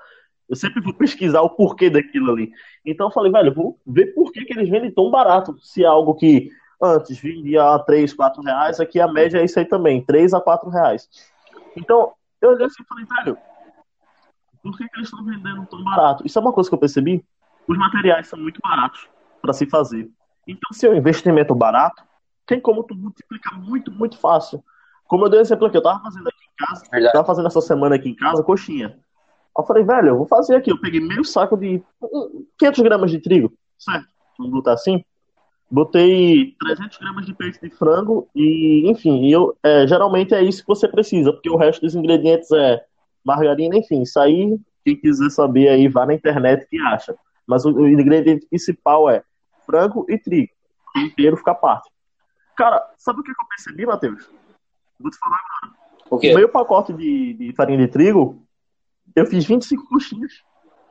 eu 0.48 0.55
sempre 0.55 0.81
vou 0.81 0.93
pesquisar 0.93 1.41
o 1.41 1.50
porquê 1.50 1.89
daquilo 1.89 2.31
ali. 2.31 2.53
Então 2.86 3.07
eu 3.07 3.12
falei, 3.12 3.33
velho, 3.33 3.53
vou 3.53 3.77
ver 3.86 4.13
por 4.13 4.31
que, 4.31 4.45
que 4.45 4.53
eles 4.53 4.69
vendem 4.69 4.93
tão 4.93 5.12
barato. 5.12 5.57
Se 5.60 5.83
é 5.83 5.88
algo 5.88 6.15
que 6.15 6.50
antes 6.81 7.19
vendia 7.19 7.75
a 7.75 7.79
3, 7.79 8.13
4 8.13 8.41
reais, 8.41 8.79
aqui 8.79 8.98
a 8.98 9.12
média 9.12 9.39
é 9.39 9.43
isso 9.43 9.60
aí 9.60 9.65
também, 9.65 10.01
3 10.01 10.33
a 10.33 10.39
4 10.39 10.69
reais. 10.69 11.10
Então, 11.75 12.13
eu 12.42 12.51
olhei 12.51 12.66
assim 12.66 12.82
e 12.82 12.86
falei, 12.86 13.06
velho, 13.06 13.38
por 14.62 14.78
que, 14.78 14.88
que 14.88 14.98
eles 14.98 15.08
estão 15.08 15.24
vendendo 15.24 15.66
tão 15.66 15.84
barato? 15.84 16.25
Isso 16.25 16.38
é 16.38 16.42
uma 16.42 16.54
coisa 16.54 16.70
que 16.70 16.75
eu 16.75 16.80
percebi. 16.80 17.24
Os 17.68 17.78
materiais 17.78 18.28
são 18.28 18.40
muito 18.40 18.60
baratos 18.62 19.08
para 19.42 19.54
se 19.54 19.66
fazer. 19.66 20.10
Então, 20.48 20.72
se 20.72 20.86
é 20.86 20.90
um 20.90 20.96
investimento 20.96 21.56
barato, 21.56 22.04
tem 22.46 22.60
como 22.60 22.84
tu 22.84 22.96
multiplicar 22.96 23.60
muito, 23.60 23.92
muito 23.92 24.18
fácil. 24.18 24.63
Como 25.08 25.25
eu 25.25 25.30
dei 25.30 25.40
um 25.40 25.42
exemplo 25.42 25.68
aqui, 25.68 25.78
eu 25.78 25.84
tava 25.84 26.01
fazendo 26.01 26.28
aqui 26.28 26.46
em 26.46 26.66
casa, 26.66 26.86
Verdade. 26.92 27.13
tava 27.13 27.28
fazendo 27.28 27.48
essa 27.48 27.62
semana 27.62 27.96
aqui 27.96 28.10
em 28.10 28.16
casa 28.16 28.44
coxinha. 28.44 28.98
Eu 29.58 29.63
falei, 29.66 29.84
velho, 29.84 30.10
eu 30.10 30.18
vou 30.18 30.28
fazer 30.28 30.56
aqui. 30.56 30.72
Eu 30.72 30.80
peguei 30.80 31.00
meio 31.00 31.24
saco 31.25 31.58
de 31.58 31.84
500 32.58 32.82
gramas 32.82 33.12
de 33.12 33.20
trigo, 33.20 33.54
certo? 33.78 34.08
Vamos 34.38 34.54
botar 34.54 34.74
assim. 34.74 35.04
Botei 35.72 36.54
300 36.60 36.98
gramas 36.98 37.25
de 37.25 37.34
peito 37.34 37.60
de 37.62 37.70
frango 37.70 38.28
e, 38.36 38.90
enfim, 38.90 39.32
eu, 39.32 39.58
é, 39.63 39.88
geralmente 39.88 40.34
é 40.34 40.44
isso 40.44 40.62
que 40.62 40.68
você 40.68 40.86
precisa, 40.86 41.32
porque 41.32 41.50
o 41.50 41.56
resto 41.56 41.82
dos 41.82 41.96
ingredientes 41.96 42.51
é 42.51 42.84
margarina, 43.24 43.78
enfim. 43.78 44.01
Isso 44.01 44.20
aí, 44.20 44.60
quem 44.84 44.98
quiser 44.98 45.30
saber 45.30 45.70
aí, 45.70 45.88
vá 45.88 46.06
na 46.06 46.13
internet 46.13 46.68
que 46.70 46.78
acha. 46.80 47.16
Mas 47.48 47.63
o, 47.63 47.72
o 47.72 47.88
ingrediente 47.88 48.46
principal 48.48 49.10
é 49.10 49.24
frango 49.66 50.06
e 50.10 50.18
trigo. 50.18 50.51
O 50.90 51.00
tempero 51.00 51.38
fica 51.38 51.51
à 51.51 51.56
parte. 51.56 51.90
Cara, 52.58 52.86
sabe 52.98 53.22
o 53.22 53.24
que 53.24 53.32
eu 53.32 53.36
percebi, 53.50 53.86
Matheus? 53.86 54.30
Vou 55.00 55.10
te 55.10 55.18
falar 55.18 55.40
agora. 55.62 55.74
O, 56.10 56.20
meio 56.20 56.50
pacote 56.50 56.92
de, 56.92 57.34
de 57.34 57.54
farinha 57.56 57.78
de 57.78 57.88
trigo 57.88 58.46
eu 59.16 59.25
fiz 59.25 59.46
25 59.46 59.88
coxinhas. 59.88 60.32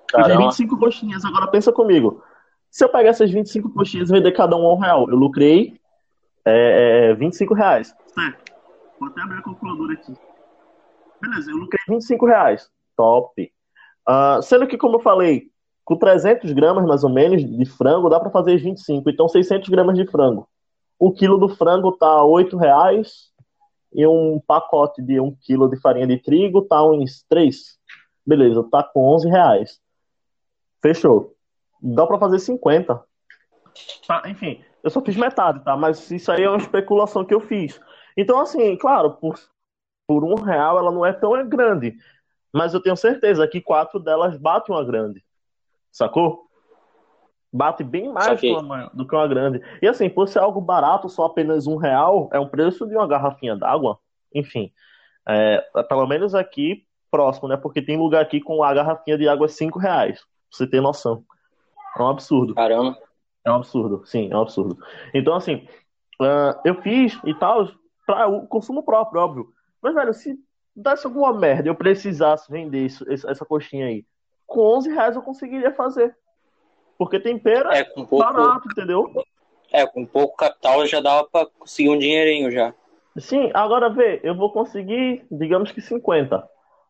Caramba. 0.08 0.44
Eu 0.44 0.50
fiz 0.50 0.58
25 0.58 0.78
coxinhas. 0.78 1.24
Agora 1.24 1.48
pensa 1.48 1.72
comigo. 1.72 2.22
Se 2.70 2.84
eu 2.84 2.88
pegar 2.88 3.10
essas 3.10 3.30
25 3.30 3.70
coxinhas 3.70 4.08
e 4.08 4.12
vender 4.12 4.32
cada 4.32 4.56
um 4.56 4.66
a 4.66 4.74
um 4.74 4.78
real, 4.78 5.10
eu 5.10 5.16
lucrei 5.16 5.80
é, 6.44 7.10
é, 7.10 7.14
25 7.14 7.52
reais. 7.54 7.94
Certo. 8.14 8.52
Vou 8.98 9.08
até 9.08 9.22
abrir 9.22 9.38
a 9.38 9.42
calculadora 9.42 9.92
aqui. 9.94 10.14
Beleza, 11.20 11.50
eu 11.50 11.56
lucrei 11.56 11.80
25 11.88 12.26
reais. 12.26 12.70
Top. 12.96 13.52
Uh, 14.08 14.42
sendo 14.42 14.66
que, 14.66 14.78
como 14.78 14.96
eu 14.96 15.00
falei, 15.00 15.50
com 15.84 15.96
300 15.96 16.52
gramas 16.52 16.86
mais 16.86 17.02
ou 17.02 17.10
menos 17.10 17.44
de 17.44 17.64
frango, 17.66 18.08
dá 18.08 18.20
para 18.20 18.30
fazer 18.30 18.56
25. 18.56 19.10
Então, 19.10 19.28
600 19.28 19.68
gramas 19.68 19.96
de 19.96 20.06
frango. 20.06 20.48
O 20.98 21.12
quilo 21.12 21.38
do 21.38 21.48
frango 21.48 21.92
tá 21.92 22.22
8 22.22 22.56
reais 22.56 23.30
e 23.92 24.06
um 24.06 24.40
pacote 24.46 25.02
de 25.02 25.18
1 25.18 25.34
quilo 25.40 25.68
de 25.68 25.80
farinha 25.80 26.06
de 26.06 26.18
trigo 26.18 26.62
tá 26.62 26.82
uns 26.84 27.24
3. 27.28 27.78
Beleza, 28.24 28.62
tá 28.70 28.82
com 28.82 29.08
11 29.14 29.28
reais. 29.28 29.80
Fechou. 30.80 31.34
Dá 31.82 32.06
para 32.06 32.18
fazer 32.18 32.38
50. 32.38 33.02
Tá, 34.06 34.22
enfim, 34.26 34.62
eu 34.82 34.90
só 34.90 35.00
fiz 35.00 35.16
metade, 35.16 35.64
tá? 35.64 35.76
Mas 35.76 36.10
isso 36.10 36.30
aí 36.30 36.42
é 36.42 36.48
uma 36.48 36.58
especulação 36.58 37.24
que 37.24 37.34
eu 37.34 37.40
fiz. 37.40 37.80
Então, 38.16 38.40
assim, 38.40 38.76
claro, 38.76 39.12
por, 39.12 39.38
por 40.06 40.24
um 40.24 40.34
real 40.34 40.78
ela 40.78 40.90
não 40.90 41.04
é 41.04 41.12
tão 41.12 41.32
grande. 41.48 41.96
Mas 42.52 42.74
eu 42.74 42.82
tenho 42.82 42.96
certeza 42.96 43.46
que 43.46 43.60
quatro 43.60 44.00
delas 44.00 44.36
batem 44.36 44.74
uma 44.74 44.84
grande. 44.84 45.24
Sacou? 45.92 46.46
Bate 47.52 47.82
bem 47.82 48.12
mais 48.12 48.40
uma, 48.42 48.90
do 48.94 49.06
que 49.06 49.14
uma 49.14 49.26
grande. 49.26 49.60
E 49.82 49.88
assim, 49.88 50.08
por 50.08 50.28
ser 50.28 50.38
algo 50.38 50.60
barato, 50.60 51.08
só 51.08 51.24
apenas 51.24 51.66
um 51.66 51.76
real, 51.76 52.28
é 52.32 52.38
o 52.38 52.48
preço 52.48 52.86
de 52.86 52.94
uma 52.94 53.08
garrafinha 53.08 53.56
d'água. 53.56 53.98
Enfim, 54.32 54.72
é, 55.28 55.60
pelo 55.88 56.06
menos 56.06 56.34
aqui 56.34 56.86
próximo, 57.10 57.48
né? 57.48 57.56
Porque 57.56 57.82
tem 57.82 57.96
lugar 57.96 58.22
aqui 58.22 58.40
com 58.40 58.62
a 58.62 58.72
garrafinha 58.72 59.18
de 59.18 59.28
água 59.28 59.46
é 59.46 59.48
cinco 59.48 59.80
reais. 59.80 60.20
Pra 60.20 60.26
você 60.52 60.66
ter 60.66 60.80
noção. 60.80 61.24
É 61.96 62.02
um 62.02 62.08
absurdo. 62.08 62.54
Caramba. 62.54 62.96
É 63.44 63.50
um 63.50 63.56
absurdo, 63.56 64.02
sim, 64.04 64.30
é 64.30 64.36
um 64.36 64.42
absurdo. 64.42 64.78
Então, 65.14 65.34
assim, 65.34 65.66
uh, 66.20 66.60
eu 66.64 66.74
fiz 66.82 67.18
e 67.24 67.34
tal, 67.34 67.68
para 68.06 68.28
o 68.28 68.46
consumo 68.46 68.82
próprio, 68.82 69.20
óbvio. 69.20 69.48
Mas, 69.80 69.94
velho, 69.94 70.12
se 70.12 70.38
desse 70.76 71.06
alguma 71.06 71.32
merda 71.32 71.68
eu 71.68 71.74
precisasse 71.74 72.50
vender 72.50 72.84
isso, 72.84 73.04
essa 73.10 73.44
coxinha 73.44 73.86
aí, 73.86 74.04
com 74.46 74.60
11 74.60 74.90
reais 74.90 75.16
eu 75.16 75.22
conseguiria 75.22 75.72
fazer. 75.72 76.14
Porque 76.98 77.18
tempero 77.18 77.70
é 77.70 77.82
pouco, 77.82 78.18
barato, 78.18 78.68
entendeu? 78.70 79.10
É, 79.72 79.86
com 79.86 80.04
pouco 80.04 80.36
capital 80.36 80.86
já 80.86 81.00
dava 81.00 81.26
pra 81.28 81.46
conseguir 81.46 81.88
um 81.88 81.98
dinheirinho 81.98 82.50
já. 82.50 82.74
Sim, 83.18 83.50
agora 83.54 83.88
vê, 83.88 84.20
eu 84.22 84.34
vou 84.34 84.52
conseguir, 84.52 85.24
digamos 85.30 85.72
que 85.72 85.80
50. 85.80 86.46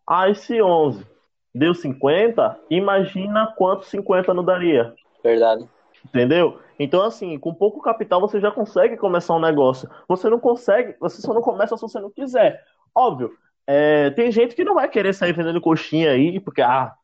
Ah, 0.07 0.29
esse 0.29 0.61
11 0.61 1.07
deu 1.55 1.75
50, 1.75 2.59
imagina 2.71 3.53
quanto 3.57 3.85
50 3.87 4.33
não 4.35 4.45
daria. 4.45 4.95
Verdade. 5.23 5.69
Entendeu? 6.05 6.59
Então, 6.79 7.03
assim, 7.03 7.39
com 7.39 7.53
pouco 7.53 7.83
capital 7.83 8.21
você 8.21 8.41
já 8.41 8.51
consegue 8.51 8.97
começar 8.97 9.35
um 9.35 9.41
negócio. 9.41 9.89
Você 10.09 10.31
não 10.31 10.41
consegue, 10.41 10.97
você 10.99 11.21
só 11.21 11.35
não 11.35 11.43
começa 11.43 11.77
se 11.77 11.83
você 11.83 12.01
não 12.01 12.11
quiser. 12.11 12.65
Óbvio, 12.95 13.33
é, 13.67 14.11
tem 14.11 14.33
gente 14.33 14.55
que 14.55 14.65
não 14.65 14.75
vai 14.75 14.89
querer 14.89 15.13
sair 15.13 15.33
vendendo 15.33 15.61
coxinha 15.61 16.11
aí, 16.11 16.41
porque, 16.41 16.63
ah, 16.63 16.95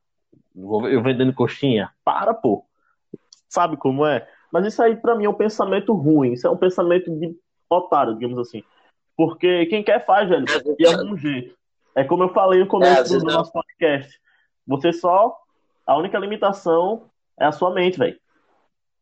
eu 0.56 1.02
vendendo 1.02 1.34
coxinha. 1.34 1.90
Para, 2.04 2.32
pô. 2.32 2.64
Sabe 3.48 3.76
como 3.76 4.06
é? 4.06 4.26
Mas 4.50 4.66
isso 4.66 4.82
aí, 4.82 4.96
para 4.96 5.14
mim, 5.14 5.26
é 5.26 5.28
um 5.28 5.34
pensamento 5.34 5.92
ruim. 5.92 6.32
Isso 6.32 6.46
é 6.46 6.50
um 6.50 6.56
pensamento 6.56 7.10
de 7.10 7.36
otário, 7.68 8.14
digamos 8.14 8.38
assim. 8.38 8.62
Porque 9.16 9.66
quem 9.66 9.82
quer 9.82 10.04
faz, 10.04 10.28
velho, 10.28 10.44
de 10.44 10.86
algum 10.86 11.16
jeito. 11.16 11.54
É 11.94 12.04
como 12.04 12.24
eu 12.24 12.28
falei 12.30 12.60
no 12.60 12.66
começo 12.66 13.14
é, 13.14 13.18
do, 13.18 13.24
do 13.24 13.32
nosso 13.32 13.52
podcast. 13.52 14.20
Você 14.66 14.92
só. 14.92 15.38
A 15.86 15.96
única 15.96 16.18
limitação 16.18 17.08
é 17.38 17.44
a 17.44 17.52
sua 17.52 17.72
mente, 17.72 17.98
velho 17.98 18.18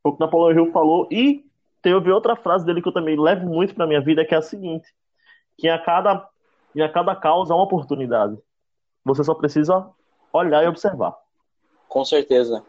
o 0.05 0.13
que 0.13 0.21
Napoleão 0.21 0.67
Hill 0.67 0.73
falou. 0.73 1.09
E 1.11 1.45
teve 1.81 2.13
outra 2.13 2.37
frase 2.37 2.65
dele 2.65 2.83
que 2.83 2.89
eu 2.89 2.93
também 2.93 3.19
levo 3.19 3.47
muito 3.47 3.75
para 3.75 3.87
minha 3.87 4.01
vida, 4.01 4.25
que 4.25 4.35
é 4.35 4.39
a 4.39 4.43
seguinte: 4.43 4.95
que 5.57 5.69
a 5.69 5.79
cada, 5.79 6.29
em 6.77 6.83
a 6.83 6.89
cada 6.89 7.17
causa 7.17 7.55
há 7.55 7.57
uma 7.57 7.65
oportunidade. 7.65 8.39
Você 9.05 9.25
só 9.25 9.35
precisa 9.35 9.89
olhar 10.33 10.63
e 10.63 10.69
observar. 10.69 11.17
Com 11.89 12.05
certeza. 12.05 12.63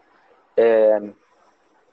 É... 0.56 1.00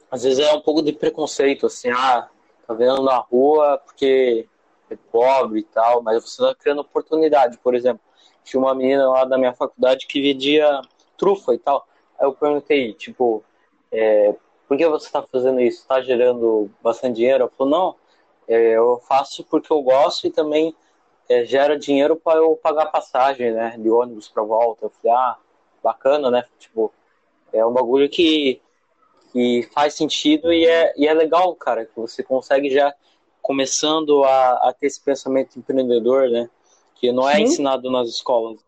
Às 0.09 0.23
vezes 0.23 0.39
é 0.39 0.53
um 0.53 0.61
pouco 0.61 0.81
de 0.81 0.93
preconceito, 0.93 1.65
assim, 1.65 1.89
ah, 1.89 2.29
tá 2.67 2.73
vendo 2.75 3.01
na 3.01 3.17
rua 3.17 3.81
porque 3.83 4.47
é 4.89 4.95
pobre 5.11 5.61
e 5.61 5.63
tal, 5.63 6.03
mas 6.03 6.23
você 6.23 6.39
tá 6.39 6.53
criando 6.53 6.81
oportunidade. 6.81 7.57
Por 7.57 7.73
exemplo, 7.73 8.01
tinha 8.43 8.59
uma 8.61 8.75
menina 8.75 9.09
lá 9.09 9.25
da 9.25 9.37
minha 9.37 9.53
faculdade 9.53 10.07
que 10.07 10.21
vendia 10.21 10.81
trufa 11.17 11.53
e 11.53 11.57
tal. 11.57 11.87
Aí 12.19 12.25
eu 12.25 12.33
perguntei, 12.33 12.93
tipo, 12.93 13.43
é, 13.91 14.35
por 14.67 14.77
que 14.77 14.87
você 14.87 15.05
está 15.05 15.21
fazendo 15.21 15.61
isso? 15.61 15.81
Está 15.81 16.01
gerando 16.01 16.69
bastante 16.81 17.15
dinheiro? 17.17 17.43
Ela 17.43 17.51
falou, 17.57 17.71
não, 17.71 17.95
é, 18.47 18.77
eu 18.77 19.01
faço 19.07 19.43
porque 19.43 19.71
eu 19.71 19.81
gosto 19.81 20.27
e 20.27 20.31
também 20.31 20.75
é, 21.29 21.45
gera 21.45 21.77
dinheiro 21.77 22.15
para 22.15 22.39
eu 22.39 22.55
pagar 22.55 22.87
passagem, 22.87 23.51
né, 23.51 23.75
de 23.77 23.89
ônibus 23.89 24.27
para 24.27 24.43
volta. 24.43 24.85
Eu 24.85 24.89
falei, 24.89 25.17
ah, 25.17 25.37
bacana, 25.83 26.31
né? 26.31 26.45
Tipo, 26.59 26.93
é 27.51 27.65
um 27.65 27.71
bagulho 27.71 28.09
que, 28.09 28.61
que 29.31 29.67
faz 29.73 29.93
sentido 29.93 30.51
e 30.51 30.65
é, 30.65 30.93
e 30.97 31.07
é 31.07 31.13
legal, 31.13 31.53
cara, 31.55 31.85
que 31.85 31.95
você 31.95 32.23
consegue 32.23 32.69
já 32.69 32.93
começando 33.41 34.23
a, 34.23 34.69
a 34.69 34.73
ter 34.73 34.87
esse 34.87 35.01
pensamento 35.01 35.59
empreendedor, 35.59 36.29
né? 36.29 36.49
Que 37.03 37.11
não 37.11 37.29
é 37.29 37.35
Sim. 37.35 37.41
ensinado 37.41 37.91
nas 37.91 38.07
escolas. 38.07 38.63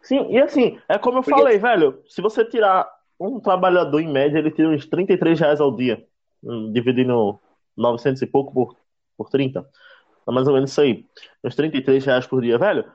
Sim, 0.00 0.26
e 0.30 0.38
assim, 0.38 0.78
é 0.88 0.96
como 0.96 1.18
eu 1.18 1.22
Porque... 1.22 1.38
falei, 1.38 1.58
velho, 1.58 2.02
se 2.08 2.22
você 2.22 2.42
tirar 2.42 2.88
um 3.20 3.38
trabalhador, 3.38 4.00
em 4.00 4.10
média, 4.10 4.38
ele 4.38 4.50
tira 4.50 4.70
uns 4.70 4.86
33 4.86 5.38
reais 5.38 5.60
ao 5.60 5.76
dia, 5.76 6.02
hum, 6.42 6.72
dividindo 6.72 7.38
900 7.76 8.22
e 8.22 8.26
pouco 8.26 8.54
por, 8.54 8.74
por 9.18 9.28
30. 9.28 9.68
É 10.26 10.32
mais 10.32 10.48
ou 10.48 10.54
menos 10.54 10.70
isso 10.70 10.80
aí. 10.80 11.04
Uns 11.44 11.54
33 11.54 12.02
reais 12.06 12.26
por 12.26 12.40
dia, 12.40 12.56
velho. 12.56 12.86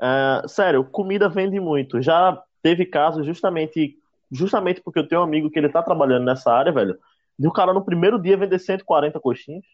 É, 0.00 0.46
sério, 0.46 0.84
comida 0.84 1.28
vende 1.28 1.58
muito. 1.58 2.00
Já 2.00 2.40
teve 2.62 2.86
casos 2.86 3.26
justamente 3.26 3.98
justamente 4.30 4.80
porque 4.80 5.00
eu 5.00 5.08
tenho 5.08 5.22
um 5.22 5.24
amigo 5.24 5.50
que 5.50 5.58
ele 5.58 5.70
tá 5.70 5.82
trabalhando 5.82 6.24
nessa 6.24 6.52
área, 6.52 6.70
velho. 6.70 6.96
E 7.36 7.48
o 7.48 7.52
cara 7.52 7.74
no 7.74 7.84
primeiro 7.84 8.16
dia 8.16 8.36
vender 8.36 8.60
140 8.60 9.18
coxinhas. 9.18 9.64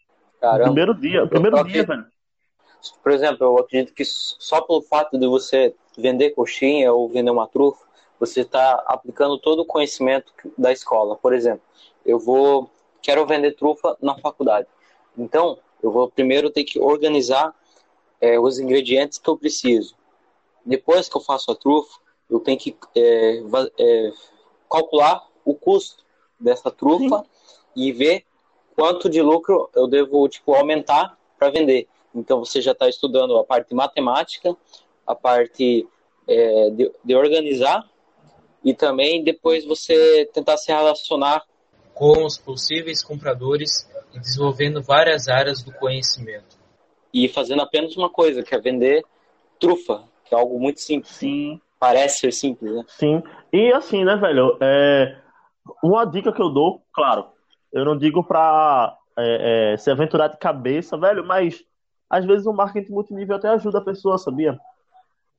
Caramba. 0.41 0.57
No 0.57 0.65
primeiro 0.73 0.95
dia, 0.95 1.21
no 1.21 1.29
primeiro 1.29 1.63
dia, 1.63 1.85
velho. 1.85 2.05
Por 3.01 3.11
exemplo, 3.11 3.45
eu 3.45 3.57
acredito 3.57 3.93
que 3.93 4.03
só 4.05 4.61
pelo 4.61 4.81
fato 4.81 5.17
de 5.17 5.27
você 5.27 5.73
vender 5.97 6.31
coxinha 6.31 6.93
ou 6.93 7.09
vender 7.09 7.31
uma 7.31 7.47
trufa, 7.47 7.85
você 8.19 8.41
está 8.41 8.83
aplicando 8.87 9.37
todo 9.37 9.61
o 9.61 9.65
conhecimento 9.65 10.33
da 10.57 10.71
escola. 10.71 11.15
Por 11.15 11.33
exemplo, 11.33 11.61
eu 12.05 12.19
vou 12.19 12.69
quero 13.01 13.25
vender 13.25 13.53
trufa 13.53 13.95
na 14.01 14.17
faculdade. 14.17 14.67
Então, 15.17 15.57
eu 15.81 15.91
vou 15.91 16.09
primeiro 16.09 16.49
ter 16.49 16.63
que 16.63 16.79
organizar 16.79 17.55
é, 18.19 18.39
os 18.39 18.59
ingredientes 18.59 19.17
que 19.17 19.29
eu 19.29 19.37
preciso. 19.37 19.95
Depois 20.65 21.07
que 21.07 21.15
eu 21.15 21.21
faço 21.21 21.51
a 21.51 21.55
trufa, 21.55 21.99
eu 22.29 22.39
tenho 22.39 22.57
que 22.57 22.75
é, 22.95 23.41
é, 23.79 24.11
calcular 24.69 25.25
o 25.45 25.55
custo 25.55 26.03
dessa 26.39 26.69
trufa 26.69 27.19
Sim. 27.19 27.25
e 27.75 27.91
ver 27.91 28.25
quanto 28.75 29.09
de 29.09 29.21
lucro 29.21 29.69
eu 29.73 29.87
devo 29.87 30.27
tipo 30.27 30.53
aumentar 30.53 31.17
para 31.39 31.49
vender. 31.49 31.87
Então 32.19 32.39
você 32.39 32.61
já 32.61 32.71
está 32.71 32.87
estudando 32.87 33.37
a 33.37 33.43
parte 33.43 33.73
matemática, 33.73 34.55
a 35.05 35.15
parte 35.15 35.87
é, 36.27 36.69
de, 36.71 36.91
de 37.03 37.15
organizar 37.15 37.87
e 38.63 38.73
também 38.73 39.23
depois 39.23 39.65
você 39.65 40.29
tentar 40.33 40.57
se 40.57 40.71
relacionar 40.71 41.43
com 41.93 42.25
os 42.25 42.37
possíveis 42.37 43.03
compradores 43.03 43.89
e 44.13 44.19
desenvolvendo 44.19 44.81
várias 44.81 45.27
áreas 45.27 45.63
do 45.63 45.73
conhecimento. 45.73 46.57
E 47.13 47.27
fazendo 47.27 47.61
apenas 47.61 47.95
uma 47.95 48.09
coisa, 48.09 48.43
que 48.43 48.53
é 48.53 48.59
vender 48.59 49.03
trufa, 49.59 50.03
que 50.25 50.35
é 50.35 50.37
algo 50.37 50.59
muito 50.59 50.79
simples. 50.79 51.13
Sim. 51.13 51.59
Parece 51.79 52.19
ser 52.19 52.33
simples, 52.33 52.73
né? 52.73 52.83
Sim. 52.87 53.23
E 53.53 53.71
assim, 53.71 54.03
né, 54.03 54.15
velho? 54.15 54.57
É... 54.61 55.17
Uma 55.83 56.05
dica 56.05 56.31
que 56.31 56.41
eu 56.41 56.49
dou, 56.49 56.81
claro, 56.93 57.27
eu 57.71 57.83
não 57.83 57.97
digo 57.97 58.23
pra 58.23 58.97
é, 59.17 59.73
é, 59.73 59.77
se 59.77 59.91
aventurar 59.91 60.29
de 60.29 60.37
cabeça, 60.37 60.97
velho, 60.97 61.25
mas 61.25 61.63
às 62.09 62.25
vezes 62.25 62.45
o 62.45 62.53
marketing 62.53 62.91
multinível 62.91 63.35
até 63.35 63.49
ajuda 63.49 63.79
a 63.79 63.83
pessoa, 63.83 64.17
sabia? 64.17 64.59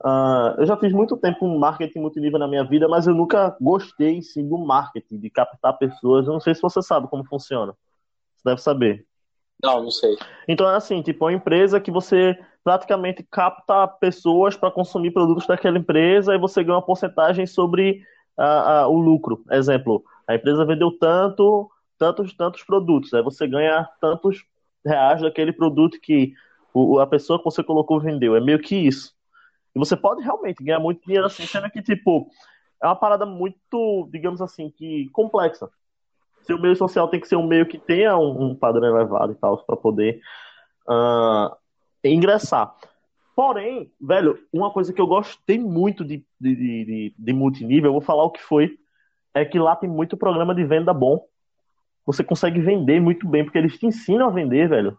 Uh, 0.04 0.54
eu 0.58 0.66
já 0.66 0.76
fiz 0.76 0.92
muito 0.92 1.16
tempo 1.16 1.46
marketing 1.58 1.98
multinível 1.98 2.38
na 2.38 2.46
minha 2.46 2.64
vida, 2.64 2.86
mas 2.86 3.06
eu 3.06 3.14
nunca 3.14 3.56
gostei 3.60 4.22
sim 4.22 4.46
do 4.46 4.56
marketing, 4.58 5.18
de 5.18 5.28
captar 5.28 5.76
pessoas. 5.76 6.26
Eu 6.26 6.32
não 6.32 6.40
sei 6.40 6.54
se 6.54 6.62
você 6.62 6.80
sabe 6.80 7.08
como 7.08 7.24
funciona. 7.24 7.72
Você 8.36 8.42
deve 8.44 8.60
saber. 8.60 9.04
Não, 9.62 9.82
não 9.82 9.90
sei. 9.90 10.16
Então 10.46 10.70
é 10.70 10.76
assim, 10.76 11.02
tipo, 11.02 11.24
uma 11.24 11.32
empresa 11.32 11.80
que 11.80 11.90
você 11.90 12.38
praticamente 12.62 13.26
capta 13.28 13.88
pessoas 13.88 14.56
para 14.56 14.70
consumir 14.70 15.10
produtos 15.10 15.46
daquela 15.46 15.78
empresa 15.78 16.34
e 16.34 16.38
você 16.38 16.62
ganha 16.62 16.76
uma 16.76 16.84
porcentagem 16.84 17.46
sobre 17.46 18.02
uh, 18.38 18.86
uh, 18.86 18.88
o 18.88 18.98
lucro. 18.98 19.42
Exemplo, 19.50 20.04
a 20.28 20.34
empresa 20.34 20.64
vendeu 20.64 20.92
tanto, 20.96 21.68
tantos, 21.98 22.32
tantos 22.36 22.62
produtos, 22.62 23.12
aí 23.14 23.22
você 23.22 23.48
ganha 23.48 23.88
tantos 24.00 24.44
reais 24.84 25.20
daquele 25.22 25.52
produto 25.52 25.98
que 26.00 26.34
o, 26.72 26.98
a 26.98 27.06
pessoa 27.06 27.38
que 27.38 27.44
você 27.44 27.62
colocou 27.62 28.00
vendeu. 28.00 28.36
É 28.36 28.40
meio 28.40 28.58
que 28.58 28.76
isso. 28.76 29.14
E 29.74 29.78
você 29.78 29.96
pode 29.96 30.22
realmente 30.22 30.62
ganhar 30.62 30.80
muito 30.80 31.04
dinheiro 31.04 31.26
assim, 31.26 31.46
sendo 31.46 31.70
que, 31.70 31.82
tipo, 31.82 32.28
é 32.82 32.86
uma 32.86 32.96
parada 32.96 33.26
muito, 33.26 34.08
digamos 34.10 34.40
assim, 34.40 34.70
que 34.70 35.08
complexa. 35.10 35.68
Seu 36.42 36.58
meio 36.58 36.76
social 36.76 37.08
tem 37.08 37.20
que 37.20 37.28
ser 37.28 37.36
um 37.36 37.46
meio 37.46 37.66
que 37.66 37.78
tenha 37.78 38.16
um, 38.16 38.50
um 38.50 38.54
padrão 38.54 38.86
elevado 38.86 39.32
e 39.32 39.36
tal, 39.36 39.58
para 39.58 39.76
poder 39.76 40.20
uh, 40.88 41.54
ingressar. 42.02 42.74
Porém, 43.36 43.92
velho, 44.00 44.38
uma 44.52 44.70
coisa 44.70 44.92
que 44.92 45.00
eu 45.00 45.06
gostei 45.06 45.58
muito 45.58 46.04
de, 46.04 46.24
de, 46.40 46.54
de, 46.56 47.14
de 47.16 47.32
multinível, 47.32 47.90
eu 47.90 47.92
vou 47.92 48.00
falar 48.00 48.24
o 48.24 48.30
que 48.30 48.42
foi, 48.42 48.76
é 49.34 49.44
que 49.44 49.58
lá 49.58 49.76
tem 49.76 49.88
muito 49.88 50.16
programa 50.16 50.54
de 50.54 50.64
venda 50.64 50.92
bom. 50.92 51.24
Você 52.06 52.24
consegue 52.24 52.60
vender 52.60 53.00
muito 53.00 53.28
bem, 53.28 53.44
porque 53.44 53.58
eles 53.58 53.78
te 53.78 53.86
ensinam 53.86 54.26
a 54.26 54.30
vender, 54.30 54.68
velho. 54.68 54.98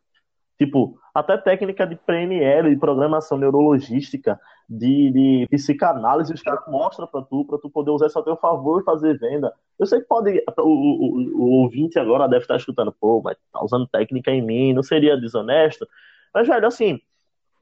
Tipo, 0.59 0.99
até 1.15 1.37
técnica 1.37 1.87
de 1.87 1.95
PNL, 1.95 2.69
de 2.69 2.75
programação 2.75 3.37
neurologística, 3.37 4.37
de, 4.69 5.09
de 5.09 5.47
psicanálise, 5.49 6.33
os 6.33 6.41
caras 6.41 6.61
mostram 6.67 7.07
para 7.07 7.21
tu, 7.21 7.45
para 7.45 7.57
tu 7.57 7.69
poder 7.69 7.91
usar 7.91 8.07
isso 8.07 8.19
a 8.19 8.23
teu 8.23 8.35
favor 8.35 8.81
e 8.81 8.83
fazer 8.83 9.17
venda. 9.17 9.53
Eu 9.79 9.85
sei 9.85 10.01
que 10.01 10.07
pode. 10.07 10.43
O, 10.57 10.61
o, 10.61 11.41
o 11.41 11.51
ouvinte 11.63 11.97
agora 11.97 12.27
deve 12.27 12.43
estar 12.43 12.57
escutando, 12.57 12.91
pô, 12.91 13.21
mas 13.23 13.37
tá 13.53 13.63
usando 13.63 13.87
técnica 13.87 14.31
em 14.31 14.41
mim, 14.41 14.73
não 14.73 14.83
seria 14.83 15.15
desonesto. 15.15 15.87
Mas, 16.33 16.45
velho, 16.45 16.67
assim, 16.67 16.99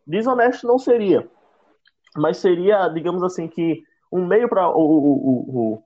desonesto 0.05 0.65
não 0.65 0.79
seria. 0.79 1.29
Mas 2.15 2.37
seria, 2.37 2.87
digamos 2.87 3.21
assim, 3.21 3.47
que 3.47 3.83
um 4.11 4.25
meio 4.25 4.49
para 4.49 4.69
o, 4.69 4.81
o, 4.81 5.83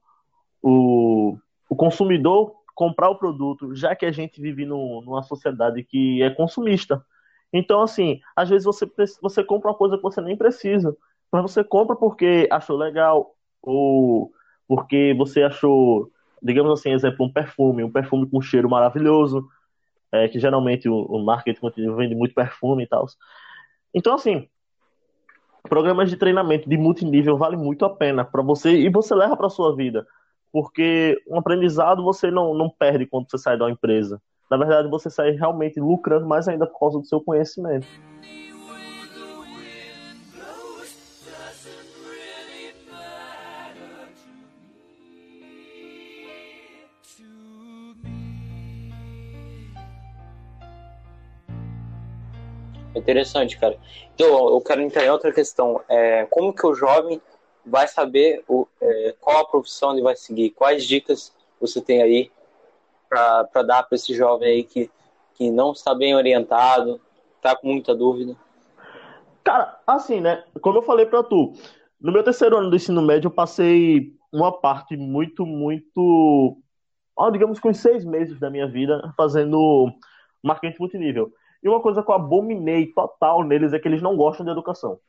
o, 0.63 1.37
o, 1.69 1.75
consumidor 1.75 2.55
comprar 2.75 3.09
o 3.09 3.17
produto, 3.17 3.75
já 3.75 3.95
que 3.95 4.05
a 4.05 4.11
gente 4.11 4.41
vive 4.41 4.65
no, 4.65 5.01
numa 5.01 5.23
sociedade 5.23 5.83
que 5.83 6.21
é 6.21 6.29
consumista. 6.29 7.05
Então, 7.53 7.81
assim, 7.81 8.19
às 8.35 8.49
vezes 8.49 8.65
você, 8.65 8.89
você 9.21 9.43
compra 9.43 9.71
uma 9.71 9.77
coisa 9.77 9.97
que 9.97 10.03
você 10.03 10.21
nem 10.21 10.37
precisa. 10.37 10.95
Mas 11.31 11.41
você 11.43 11.63
compra 11.63 11.95
porque 11.95 12.47
achou 12.51 12.77
legal, 12.77 13.35
ou 13.61 14.31
porque 14.67 15.13
você 15.17 15.43
achou, 15.43 16.11
digamos 16.41 16.71
assim, 16.71 16.91
exemplo, 16.91 17.25
um 17.25 17.31
perfume, 17.31 17.83
um 17.83 17.91
perfume 17.91 18.29
com 18.29 18.41
cheiro 18.41 18.69
maravilhoso, 18.69 19.47
é, 20.11 20.27
que 20.27 20.39
geralmente 20.39 20.89
o, 20.89 20.95
o 21.05 21.23
marketing 21.23 21.95
vende 21.95 22.15
muito 22.15 22.35
perfume 22.35 22.83
e 22.83 22.87
tal. 22.87 23.05
Então, 23.93 24.13
assim, 24.13 24.47
programas 25.63 26.09
de 26.09 26.17
treinamento 26.17 26.69
de 26.69 26.77
multinível 26.77 27.37
vale 27.37 27.55
muito 27.55 27.85
a 27.85 27.89
pena 27.89 28.25
para 28.25 28.41
você 28.41 28.71
e 28.71 28.89
você 28.89 29.15
leva 29.15 29.37
para 29.37 29.49
sua 29.49 29.75
vida, 29.75 30.05
porque 30.51 31.17
um 31.27 31.37
aprendizado 31.37 32.03
você 32.03 32.29
não, 32.29 32.53
não 32.53 32.69
perde 32.69 33.05
quando 33.05 33.29
você 33.29 33.37
sai 33.37 33.57
da 33.57 33.69
empresa. 33.69 34.21
Na 34.49 34.57
verdade, 34.57 34.89
você 34.89 35.09
sai 35.09 35.31
realmente 35.31 35.79
lucrando 35.79 36.27
mais 36.27 36.47
ainda 36.47 36.67
por 36.67 36.77
causa 36.77 36.99
do 36.99 37.05
seu 37.05 37.21
conhecimento. 37.21 37.87
Interessante, 52.93 53.57
cara. 53.57 53.77
Então, 54.13 54.49
eu 54.49 54.61
quero 54.61 54.81
entrar 54.81 55.05
em 55.05 55.09
outra 55.09 55.31
questão. 55.31 55.81
É, 55.89 56.25
como 56.29 56.53
que 56.53 56.65
o 56.65 56.73
jovem 56.73 57.21
vai 57.65 57.87
saber 57.87 58.43
o, 58.47 58.67
é, 58.81 59.15
qual 59.19 59.37
a 59.37 59.47
profissão 59.47 59.93
ele 59.93 60.01
vai 60.01 60.15
seguir? 60.15 60.51
Quais 60.51 60.85
dicas 60.85 61.35
você 61.59 61.81
tem 61.81 62.01
aí 62.01 62.31
para 63.09 63.63
dar 63.63 63.83
para 63.83 63.95
esse 63.95 64.13
jovem 64.13 64.47
aí 64.47 64.63
que, 64.63 64.89
que 65.35 65.51
não 65.51 65.71
está 65.71 65.93
bem 65.93 66.15
orientado, 66.15 66.99
está 67.37 67.55
com 67.55 67.67
muita 67.67 67.93
dúvida? 67.93 68.35
Cara, 69.43 69.79
assim, 69.85 70.21
né? 70.21 70.43
Como 70.61 70.77
eu 70.77 70.83
falei 70.83 71.05
para 71.05 71.23
tu, 71.23 71.53
no 71.99 72.11
meu 72.11 72.23
terceiro 72.23 72.57
ano 72.57 72.69
do 72.69 72.75
ensino 72.75 73.01
médio, 73.01 73.27
eu 73.27 73.31
passei 73.31 74.13
uma 74.31 74.51
parte 74.51 74.95
muito, 74.95 75.45
muito. 75.45 76.57
digamos 77.31 77.59
com 77.59 77.73
seis 77.73 78.05
meses 78.05 78.39
da 78.39 78.49
minha 78.49 78.67
vida 78.67 79.13
fazendo 79.17 79.91
marketing 80.43 80.77
multinível. 80.79 81.31
E 81.63 81.69
uma 81.69 81.81
coisa 81.81 82.01
que 82.01 82.09
eu 82.09 82.15
abominei 82.15 82.87
total 82.87 83.43
neles 83.43 83.73
é 83.73 83.79
que 83.79 83.87
eles 83.87 84.01
não 84.01 84.15
gostam 84.15 84.45
de 84.45 84.51
educação. 84.51 84.99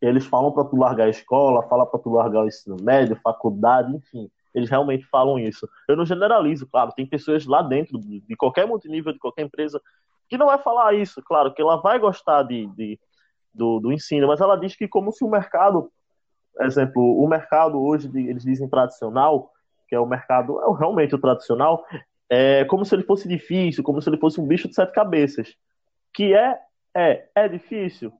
Eles 0.00 0.26
falam 0.26 0.52
para 0.52 0.64
tu 0.64 0.76
largar 0.76 1.06
a 1.06 1.10
escola, 1.10 1.66
falam 1.68 1.86
para 1.86 2.00
tu 2.00 2.10
largar 2.10 2.42
o 2.42 2.46
ensino 2.46 2.76
médio, 2.82 3.18
faculdade, 3.22 3.94
enfim. 3.94 4.30
Eles 4.54 4.70
realmente 4.70 5.04
falam 5.06 5.38
isso. 5.38 5.68
Eu 5.88 5.96
não 5.96 6.04
generalizo, 6.04 6.66
claro. 6.66 6.92
Tem 6.92 7.06
pessoas 7.06 7.46
lá 7.46 7.62
dentro 7.62 7.98
de 7.98 8.36
qualquer 8.36 8.66
multinível, 8.66 9.12
de 9.12 9.18
qualquer 9.18 9.42
empresa, 9.42 9.80
que 10.28 10.38
não 10.38 10.46
vai 10.46 10.58
falar 10.58 10.94
isso. 10.94 11.22
Claro 11.22 11.52
que 11.52 11.60
ela 11.60 11.76
vai 11.76 11.98
gostar 11.98 12.42
de, 12.42 12.66
de 12.68 12.98
do, 13.54 13.78
do 13.78 13.92
ensino, 13.92 14.26
mas 14.26 14.40
ela 14.40 14.56
diz 14.56 14.74
que 14.74 14.88
como 14.88 15.12
se 15.12 15.24
o 15.24 15.30
mercado, 15.30 15.90
exemplo, 16.60 17.02
o 17.02 17.26
mercado 17.28 17.80
hoje, 17.80 18.10
eles 18.14 18.42
dizem 18.42 18.68
tradicional, 18.68 19.52
que 19.88 19.94
é 19.94 20.00
o 20.00 20.06
mercado, 20.06 20.60
é 20.60 20.78
realmente 20.78 21.14
o 21.14 21.18
tradicional, 21.18 21.84
é 22.28 22.64
como 22.64 22.84
se 22.84 22.94
ele 22.94 23.04
fosse 23.04 23.28
difícil, 23.28 23.84
como 23.84 24.02
se 24.02 24.08
ele 24.08 24.18
fosse 24.18 24.40
um 24.40 24.46
bicho 24.46 24.68
de 24.68 24.74
sete 24.74 24.92
cabeças. 24.92 25.54
Que 26.12 26.34
é, 26.34 26.58
é, 26.94 27.28
é 27.34 27.48
difícil? 27.48 28.12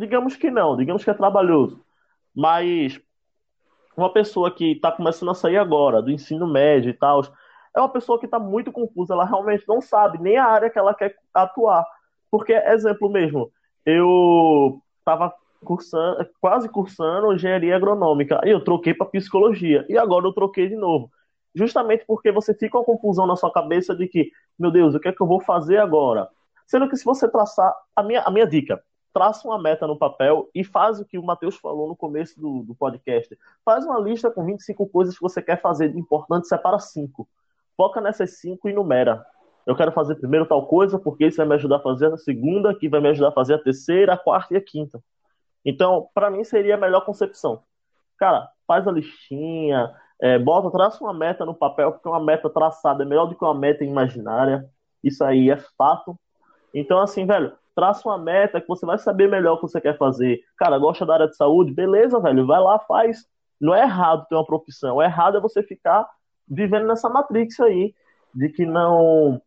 Digamos 0.00 0.34
que 0.34 0.50
não, 0.50 0.78
digamos 0.78 1.04
que 1.04 1.10
é 1.10 1.14
trabalhoso. 1.14 1.84
Mas 2.34 2.98
uma 3.94 4.10
pessoa 4.10 4.50
que 4.50 4.72
está 4.72 4.90
começando 4.90 5.30
a 5.30 5.34
sair 5.34 5.58
agora, 5.58 6.00
do 6.00 6.10
ensino 6.10 6.46
médio 6.46 6.88
e 6.88 6.94
tal, 6.94 7.22
é 7.76 7.78
uma 7.78 7.88
pessoa 7.90 8.18
que 8.18 8.24
está 8.24 8.38
muito 8.38 8.72
confusa, 8.72 9.12
ela 9.12 9.26
realmente 9.26 9.68
não 9.68 9.82
sabe 9.82 10.18
nem 10.18 10.38
a 10.38 10.46
área 10.46 10.70
que 10.70 10.78
ela 10.78 10.94
quer 10.94 11.14
atuar. 11.34 11.84
Porque, 12.30 12.54
exemplo 12.54 13.10
mesmo, 13.10 13.52
eu 13.84 14.80
estava 15.00 15.34
cursando, 15.66 16.26
quase 16.40 16.66
cursando 16.70 17.34
engenharia 17.34 17.76
agronômica, 17.76 18.40
e 18.46 18.48
eu 18.48 18.64
troquei 18.64 18.94
para 18.94 19.04
psicologia, 19.06 19.84
e 19.86 19.98
agora 19.98 20.26
eu 20.26 20.32
troquei 20.32 20.66
de 20.66 20.76
novo. 20.76 21.10
Justamente 21.54 22.06
porque 22.06 22.32
você 22.32 22.54
fica 22.54 22.78
com 22.78 22.84
confusão 22.84 23.26
na 23.26 23.36
sua 23.36 23.52
cabeça 23.52 23.94
de 23.94 24.08
que, 24.08 24.30
meu 24.58 24.70
Deus, 24.70 24.94
o 24.94 25.00
que 25.00 25.08
é 25.08 25.12
que 25.12 25.20
eu 25.20 25.26
vou 25.26 25.42
fazer 25.42 25.76
agora? 25.76 26.26
Sendo 26.66 26.88
que 26.88 26.96
se 26.96 27.04
você 27.04 27.28
traçar, 27.28 27.74
a 27.94 28.02
minha, 28.02 28.22
a 28.22 28.30
minha 28.30 28.46
dica, 28.46 28.82
traça 29.12 29.46
uma 29.46 29.60
meta 29.60 29.86
no 29.86 29.98
papel 29.98 30.48
e 30.54 30.62
faz 30.64 31.00
o 31.00 31.04
que 31.04 31.18
o 31.18 31.22
Matheus 31.22 31.56
falou 31.56 31.88
no 31.88 31.96
começo 31.96 32.40
do, 32.40 32.62
do 32.62 32.74
podcast. 32.74 33.36
Faz 33.64 33.84
uma 33.84 33.98
lista 33.98 34.30
com 34.30 34.44
25 34.44 34.86
coisas 34.88 35.14
que 35.14 35.22
você 35.22 35.42
quer 35.42 35.60
fazer 35.60 35.92
de 35.92 35.98
importante, 35.98 36.46
separa 36.46 36.78
cinco. 36.78 37.28
Foca 37.76 38.00
nessas 38.00 38.38
cinco 38.38 38.68
e 38.68 38.72
numera. 38.72 39.24
Eu 39.66 39.76
quero 39.76 39.92
fazer 39.92 40.16
primeiro 40.16 40.46
tal 40.46 40.66
coisa, 40.66 40.98
porque 40.98 41.26
isso 41.26 41.36
vai 41.36 41.46
me 41.46 41.54
ajudar 41.54 41.76
a 41.76 41.82
fazer 41.82 42.12
a 42.12 42.16
segunda, 42.16 42.74
que 42.74 42.88
vai 42.88 43.00
me 43.00 43.08
ajudar 43.08 43.28
a 43.28 43.32
fazer 43.32 43.54
a 43.54 43.58
terceira, 43.62 44.14
a 44.14 44.18
quarta 44.18 44.54
e 44.54 44.56
a 44.56 44.60
quinta. 44.60 45.02
Então, 45.64 46.08
para 46.14 46.30
mim, 46.30 46.42
seria 46.44 46.74
a 46.74 46.78
melhor 46.78 47.04
concepção. 47.04 47.62
Cara, 48.18 48.48
faz 48.66 48.86
a 48.86 48.92
listinha, 48.92 49.94
é, 50.20 50.38
bota, 50.38 50.70
traça 50.70 51.02
uma 51.02 51.14
meta 51.14 51.44
no 51.44 51.54
papel, 51.54 51.92
porque 51.92 52.08
uma 52.08 52.22
meta 52.22 52.48
traçada 52.48 53.02
é 53.02 53.06
melhor 53.06 53.26
do 53.26 53.34
que 53.34 53.44
uma 53.44 53.54
meta 53.54 53.84
imaginária. 53.84 54.68
Isso 55.02 55.24
aí 55.24 55.50
é 55.50 55.56
fato. 55.56 56.18
Então, 56.74 56.98
assim, 56.98 57.26
velho, 57.26 57.52
traça 57.74 58.08
uma 58.08 58.18
meta 58.18 58.60
que 58.60 58.68
você 58.68 58.84
vai 58.84 58.98
saber 58.98 59.28
melhor 59.28 59.54
o 59.54 59.56
que 59.56 59.62
você 59.62 59.80
quer 59.80 59.96
fazer. 59.96 60.40
Cara, 60.56 60.78
gosta 60.78 61.06
da 61.06 61.14
área 61.14 61.28
de 61.28 61.36
saúde? 61.36 61.72
Beleza, 61.72 62.20
velho, 62.20 62.46
vai 62.46 62.60
lá, 62.60 62.78
faz. 62.80 63.26
Não 63.60 63.74
é 63.74 63.82
errado 63.82 64.26
ter 64.28 64.34
uma 64.34 64.46
profissão, 64.46 64.96
o 64.96 65.02
errado 65.02 65.36
é 65.36 65.40
você 65.40 65.62
ficar 65.62 66.08
vivendo 66.48 66.86
nessa 66.86 67.08
matrix 67.08 67.60
aí, 67.60 67.94
de 68.34 68.48
que 68.48 68.66
não. 68.66 69.40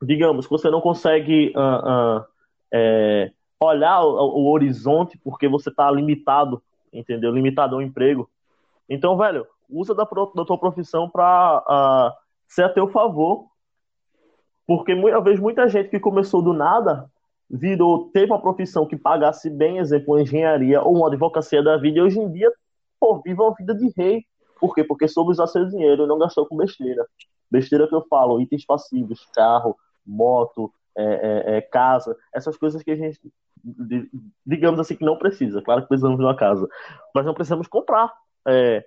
Digamos, 0.00 0.46
que 0.46 0.52
você 0.52 0.70
não 0.70 0.80
consegue 0.80 1.52
uh, 1.56 2.18
uh, 2.18 2.24
é, 2.72 3.32
olhar 3.58 4.00
o, 4.02 4.14
o, 4.14 4.50
horizonte 4.50 5.18
porque 5.24 5.48
você 5.48 5.70
está 5.70 5.90
limitado, 5.90 6.62
entendeu? 6.92 7.32
Limitado 7.32 7.74
ao 7.74 7.82
emprego. 7.82 8.30
Então, 8.88 9.16
velho, 9.16 9.44
usa 9.68 9.94
da, 9.96 10.04
da 10.04 10.44
tua 10.44 10.58
profissão 10.58 11.10
para 11.10 11.64
uh, 11.66 12.16
ser 12.46 12.62
a 12.62 12.68
teu 12.68 12.86
favor 12.88 13.47
porque 14.68 14.94
muitas 14.94 15.24
vezes 15.24 15.40
muita 15.40 15.66
gente 15.66 15.88
que 15.88 15.98
começou 15.98 16.42
do 16.42 16.52
nada 16.52 17.10
virou, 17.48 18.10
teve 18.10 18.30
uma 18.30 18.42
profissão 18.42 18.86
que 18.86 18.98
pagasse 18.98 19.48
bem, 19.48 19.78
exemplo, 19.78 20.20
engenharia 20.20 20.82
ou 20.82 20.98
uma 20.98 21.08
advocacia 21.08 21.62
da 21.62 21.78
vida, 21.78 21.98
e 21.98 22.02
hoje 22.02 22.20
em 22.20 22.30
dia, 22.30 22.52
pô, 23.00 23.18
vive 23.22 23.40
uma 23.40 23.54
vida 23.54 23.74
de 23.74 23.90
rei. 23.96 24.26
Por 24.60 24.74
quê? 24.74 24.84
Porque 24.84 25.08
soube 25.08 25.30
usar 25.30 25.46
seu 25.46 25.64
dinheiro 25.64 26.04
e 26.04 26.06
não 26.06 26.18
gastou 26.18 26.44
com 26.44 26.54
besteira. 26.54 27.06
Besteira 27.50 27.88
que 27.88 27.94
eu 27.94 28.04
falo, 28.10 28.42
itens 28.42 28.66
passivos, 28.66 29.24
carro, 29.32 29.74
moto, 30.04 30.70
é, 30.94 31.02
é, 31.02 31.56
é, 31.56 31.60
casa, 31.62 32.14
essas 32.34 32.58
coisas 32.58 32.82
que 32.82 32.90
a 32.90 32.96
gente, 32.96 33.18
digamos 34.44 34.78
assim, 34.80 34.96
que 34.96 35.04
não 35.04 35.16
precisa. 35.16 35.62
Claro 35.62 35.80
que 35.80 35.88
precisamos 35.88 36.18
de 36.18 36.24
uma 36.24 36.36
casa, 36.36 36.68
mas 37.14 37.24
não 37.24 37.32
precisamos 37.32 37.66
comprar. 37.68 38.12
É, 38.46 38.84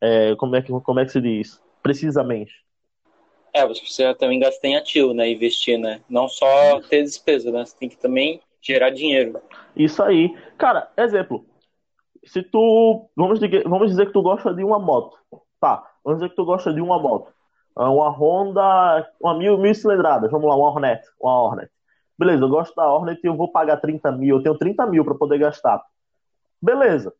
é, 0.00 0.36
como, 0.36 0.54
é 0.54 0.62
que, 0.62 0.70
como 0.82 1.00
é 1.00 1.04
que 1.04 1.10
se 1.10 1.20
diz? 1.20 1.60
Precisamente. 1.82 2.64
É, 3.56 3.66
você 3.66 4.14
também 4.16 4.38
gastar 4.38 4.68
em 4.68 4.76
ativo, 4.76 5.14
né? 5.14 5.30
Investir, 5.30 5.78
né? 5.78 6.02
Não 6.10 6.28
só 6.28 6.78
ter 6.90 7.02
despesa, 7.02 7.50
né? 7.50 7.64
Você 7.64 7.74
tem 7.74 7.88
que 7.88 7.96
também 7.96 8.38
gerar 8.60 8.90
dinheiro. 8.90 9.40
Isso 9.74 10.02
aí. 10.02 10.36
Cara, 10.58 10.90
exemplo. 10.94 11.42
Se 12.26 12.42
tu. 12.42 13.08
Vamos 13.16 13.40
dizer, 13.40 13.66
vamos 13.66 13.88
dizer 13.88 14.04
que 14.04 14.12
tu 14.12 14.20
gosta 14.20 14.52
de 14.52 14.62
uma 14.62 14.78
moto. 14.78 15.16
Tá. 15.58 15.90
Vamos 16.04 16.20
dizer 16.20 16.28
que 16.28 16.36
tu 16.36 16.44
gosta 16.44 16.70
de 16.70 16.82
uma 16.82 16.98
moto. 16.98 17.32
Ah, 17.74 17.90
uma 17.90 18.10
Honda. 18.10 19.10
Uma 19.18 19.38
mil, 19.38 19.56
mil 19.56 19.74
cilindradas. 19.74 20.30
Vamos 20.30 20.46
lá, 20.46 20.54
uma 20.54 20.68
Hornet. 20.68 21.02
Uma 21.18 21.40
Hornet. 21.40 21.70
Beleza, 22.18 22.44
eu 22.44 22.50
gosto 22.50 22.74
da 22.74 22.86
Hornet 22.86 23.18
e 23.24 23.26
eu 23.26 23.36
vou 23.36 23.50
pagar 23.50 23.78
30 23.78 24.12
mil. 24.12 24.36
Eu 24.36 24.42
tenho 24.42 24.58
30 24.58 24.84
mil 24.84 25.02
para 25.02 25.14
poder 25.14 25.38
gastar. 25.38 25.82
Beleza. 26.60 27.10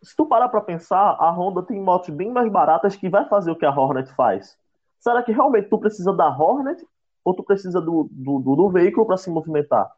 Se 0.00 0.14
tu 0.14 0.26
parar 0.26 0.48
pra 0.48 0.60
pensar, 0.60 1.16
a 1.18 1.28
Honda 1.32 1.60
tem 1.64 1.80
motos 1.80 2.10
bem 2.10 2.30
mais 2.30 2.48
baratas 2.48 2.94
que 2.94 3.08
vai 3.08 3.28
fazer 3.28 3.50
o 3.50 3.56
que 3.56 3.66
a 3.66 3.70
Hornet 3.70 4.14
faz. 4.14 4.56
Será 5.02 5.20
que 5.20 5.32
realmente 5.32 5.68
tu 5.68 5.78
precisa 5.78 6.12
da 6.12 6.28
Hornet 6.28 6.86
ou 7.24 7.34
tu 7.34 7.42
precisa 7.42 7.80
do, 7.80 8.08
do, 8.08 8.38
do, 8.38 8.56
do 8.56 8.70
veículo 8.70 9.04
para 9.04 9.16
se 9.16 9.28
movimentar? 9.30 9.90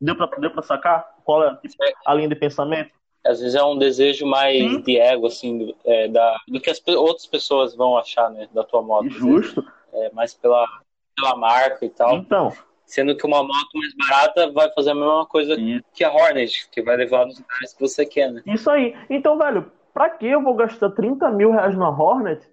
Deu 0.00 0.16
pra, 0.16 0.26
deu 0.26 0.50
pra 0.50 0.62
sacar 0.62 1.14
qual 1.24 1.44
é 1.44 1.58
a 2.04 2.14
linha 2.14 2.28
de 2.28 2.34
pensamento? 2.34 2.90
Às 3.24 3.40
vezes 3.40 3.54
é 3.54 3.62
um 3.62 3.78
desejo 3.78 4.26
mais 4.26 4.58
Sim. 4.58 4.80
de 4.82 4.98
ego, 4.98 5.28
assim, 5.28 5.58
do, 5.58 5.76
é, 5.84 6.08
da, 6.08 6.36
do 6.48 6.60
que 6.60 6.68
as 6.68 6.82
outras 6.88 7.26
pessoas 7.26 7.74
vão 7.76 7.96
achar, 7.96 8.28
né, 8.30 8.48
da 8.52 8.64
tua 8.64 8.82
moto. 8.82 9.08
Justo. 9.10 9.64
É, 9.92 10.10
mais 10.12 10.34
pela, 10.34 10.66
pela 11.16 11.36
marca 11.36 11.84
e 11.84 11.88
tal. 11.88 12.16
Então. 12.16 12.52
Sendo 12.84 13.16
que 13.16 13.26
uma 13.26 13.42
moto 13.42 13.68
mais 13.74 13.94
barata 13.96 14.50
vai 14.52 14.70
fazer 14.72 14.90
a 14.90 14.94
mesma 14.94 15.26
coisa 15.26 15.56
que 15.92 16.04
a 16.04 16.12
Hornet, 16.12 16.68
que 16.70 16.82
vai 16.82 16.96
levar 16.96 17.26
nos 17.26 17.38
lugares 17.38 17.74
que 17.74 17.80
você 17.80 18.04
quer, 18.04 18.32
né? 18.32 18.42
Isso 18.46 18.68
aí. 18.70 18.94
Então, 19.08 19.38
velho, 19.38 19.70
pra 19.94 20.10
que 20.10 20.26
eu 20.26 20.42
vou 20.42 20.54
gastar 20.54 20.90
30 20.90 21.30
mil 21.30 21.50
reais 21.50 21.74
numa 21.74 21.90
Hornet 21.90 22.48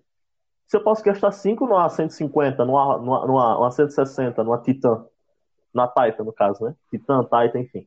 se 0.74 0.78
eu 0.78 0.84
posso 0.84 1.04
gastar 1.04 1.32
5 1.32 1.68
numa 1.68 1.88
150, 1.88 2.66
numa, 2.66 2.98
numa, 2.98 3.28
numa, 3.28 3.54
numa 3.54 3.70
160, 3.70 4.44
numa 4.44 4.58
Titan? 4.58 5.06
Na 5.72 5.88
Titan, 5.88 6.24
no 6.24 6.34
caso, 6.34 6.66
né? 6.66 6.74
Titan, 6.90 7.22
Titan, 7.26 7.60
enfim. 7.60 7.86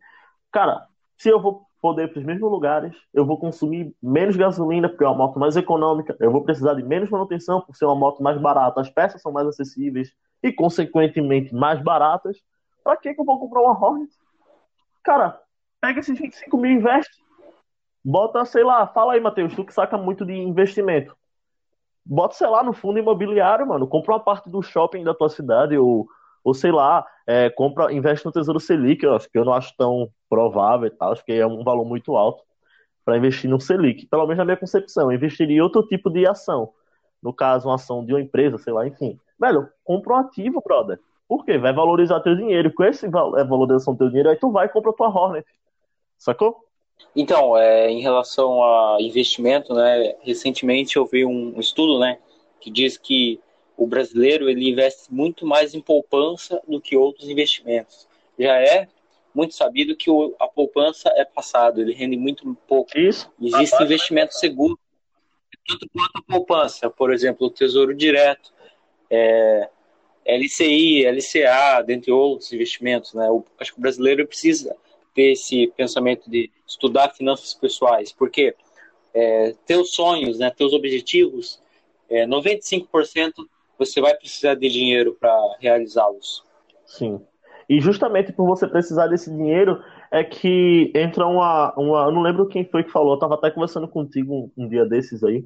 Cara, 0.53 0.87
se 1.19 1.29
eu 1.29 1.43
vou 1.43 1.67
poder 1.83 2.13
para 2.13 2.21
os 2.21 2.25
mesmos 2.25 2.49
lugares, 2.49 2.95
eu 3.13 3.27
vou 3.27 3.41
consumir 3.41 3.93
menos 4.01 4.37
gasolina, 4.37 4.89
porque 4.89 5.03
é 5.03 5.09
uma 5.09 5.17
moto 5.17 5.37
mais 5.37 5.57
econômica, 5.57 6.17
eu 6.21 6.31
vou 6.31 6.45
precisar 6.45 6.75
de 6.75 6.85
menos 6.85 7.11
manutenção, 7.11 7.61
por 7.61 7.75
ser 7.75 7.87
uma 7.87 7.97
moto 7.97 8.23
mais 8.23 8.41
barata, 8.41 8.81
as 8.81 8.89
peças 8.89 9.21
são 9.21 9.33
mais 9.33 9.49
acessíveis 9.49 10.13
e, 10.41 10.53
consequentemente, 10.53 11.53
mais 11.53 11.83
baratas. 11.83 12.41
Para 12.85 12.97
que, 12.99 13.13
que 13.15 13.21
eu 13.21 13.25
vou 13.25 13.41
comprar 13.41 13.63
uma 13.63 13.77
Hornet? 13.77 14.13
Cara, 15.03 15.41
pega 15.81 15.99
esses 15.99 16.17
25 16.17 16.57
mil 16.57 16.71
e 16.71 16.75
investe. 16.75 17.21
Bota, 18.05 18.45
sei 18.45 18.63
lá, 18.63 18.87
fala 18.87 19.15
aí, 19.15 19.21
Matheus, 19.21 19.57
tu 19.57 19.65
que 19.65 19.75
saca 19.75 19.99
muito 19.99 20.25
de 20.25 20.35
investimento. 20.35 21.17
Bota, 22.09 22.35
sei 22.35 22.47
lá, 22.47 22.63
no 22.63 22.73
fundo 22.73 22.99
imobiliário, 22.99 23.67
mano. 23.67 23.87
Compra 23.89 24.15
uma 24.15 24.21
parte 24.21 24.49
do 24.49 24.63
shopping 24.63 25.03
da 25.03 25.13
tua 25.13 25.29
cidade, 25.29 25.77
ou, 25.77 26.07
ou 26.45 26.55
sei 26.55 26.71
lá, 26.71 27.05
é, 27.27 27.51
compra, 27.51 27.93
investe 27.93 28.25
no 28.25 28.31
Tesouro 28.31 28.61
Selic, 28.61 29.05
eu 29.05 29.17
acho 29.17 29.29
que 29.29 29.37
eu 29.37 29.45
não 29.45 29.53
acho 29.53 29.75
tão 29.77 30.09
provável 30.29 30.87
e 30.87 30.91
tal, 30.91 31.11
acho 31.13 31.25
que 31.25 31.33
é 31.33 31.47
um 31.47 31.65
valor 31.65 31.85
muito 31.85 32.17
alto 32.17 32.45
para 33.05 33.17
investir 33.17 33.51
no 33.51 33.61
Selic. 33.61 34.07
Pelo 34.07 34.23
menos 34.23 34.39
na 34.39 34.45
minha 34.45 34.57
concepção, 34.57 35.13
investiria 35.13 35.57
em 35.57 35.61
outro 35.61 35.83
tipo 35.87 36.09
de 36.09 36.27
ação. 36.27 36.71
No 37.23 37.33
caso, 37.33 37.69
uma 37.69 37.75
ação 37.75 38.05
de 38.05 38.13
uma 38.13 38.21
empresa, 38.21 38.59
sei 38.59 38.73
lá, 38.73 38.87
enfim. 38.87 39.19
Velho, 39.39 39.69
compra 39.85 40.15
um 40.15 40.17
ativo, 40.19 40.63
brother. 40.65 40.99
Por 41.29 41.45
quê? 41.45 41.59
Vai 41.59 41.73
valorizar 41.73 42.21
teu 42.21 42.37
dinheiro. 42.37 42.73
Com 42.73 42.85
esse 42.85 43.07
é, 43.07 43.11
valorização 43.11 43.95
do 43.95 43.99
teu 43.99 44.09
dinheiro, 44.09 44.29
aí 44.29 44.37
tu 44.37 44.51
vai 44.53 44.67
e 44.67 44.69
compra 44.69 44.93
tua 44.93 45.09
Hornet. 45.09 45.47
Sacou? 46.19 46.66
Então, 47.15 47.57
é, 47.57 47.91
em 47.91 48.01
relação 48.01 48.63
a 48.63 48.99
investimento, 49.01 49.75
né, 49.75 50.15
recentemente 50.21 50.97
eu 50.97 51.07
vi 51.07 51.25
um 51.25 51.59
estudo, 51.59 51.99
né, 51.99 52.19
que 52.61 52.71
diz 52.71 52.99
que 52.99 53.41
o 53.77 53.87
brasileiro 53.87 54.49
ele 54.49 54.71
investe 54.71 55.13
muito 55.13 55.47
mais 55.47 55.75
em 55.75 55.81
poupança 55.81 56.61
do 56.67 56.81
que 56.81 56.97
outros 56.97 57.29
investimentos. 57.29 58.07
Já 58.39 58.57
é 58.61 58.89
muito 59.35 59.55
sabido 59.55 59.97
que 59.97 60.11
o, 60.11 60.35
a 60.39 60.49
poupança 60.49 61.13
é 61.15 61.25
passado, 61.25 61.81
ele 61.81 61.93
rende 61.93 62.17
muito 62.17 62.57
pouco. 62.67 62.97
Isso. 62.99 63.31
Existe 63.41 63.83
investimento 63.83 64.35
seguro, 64.35 64.79
tanto 65.67 65.87
quanto 65.91 66.19
a 66.19 66.23
poupança, 66.23 66.89
por 66.91 67.13
exemplo, 67.13 67.47
o 67.47 67.51
Tesouro 67.51 67.95
Direto, 67.95 68.53
é, 69.11 69.69
LCI, 70.27 71.05
LCA, 71.07 71.83
dentre 71.83 72.11
outros 72.11 72.53
investimentos. 72.53 73.15
Né? 73.15 73.29
O, 73.31 73.45
acho 73.59 73.73
que 73.73 73.79
o 73.79 73.83
brasileiro 73.83 74.27
precisa 74.27 74.75
ter 75.17 75.33
esse 75.33 75.67
pensamento 75.77 76.31
de 76.31 76.51
estudar 76.67 77.09
finanças 77.15 77.55
pessoais, 77.55 78.13
porque 78.13 78.55
é, 79.15 79.55
teus 79.65 79.93
sonhos, 79.93 80.39
né, 80.39 80.51
teus 80.51 80.75
objetivos, 80.75 81.59
é, 82.09 82.27
95% 82.27 83.33
você 83.79 84.01
vai 84.01 84.15
precisar 84.15 84.55
de 84.55 84.69
dinheiro 84.69 85.17
para 85.19 85.35
realizá-los. 85.59 86.45
Sim. 86.85 87.21
E 87.69 87.81
justamente 87.81 88.33
por 88.33 88.47
você 88.47 88.67
precisar 88.69 89.07
desse 89.09 89.31
dinheiro 89.31 89.83
é 90.11 90.23
que 90.23 90.93
entra 90.95 91.27
uma, 91.27 91.75
uma. 91.77 92.05
Eu 92.05 92.13
não 92.13 92.23
lembro 92.23 92.47
quem 92.47 92.65
foi 92.65 92.85
que 92.85 92.93
falou, 92.93 93.15
eu 93.15 93.19
tava 93.19 93.35
até 93.35 93.51
conversando 93.51 93.89
contigo 93.89 94.53
um, 94.57 94.65
um 94.65 94.69
dia 94.69 94.85
desses 94.85 95.25
aí. 95.25 95.45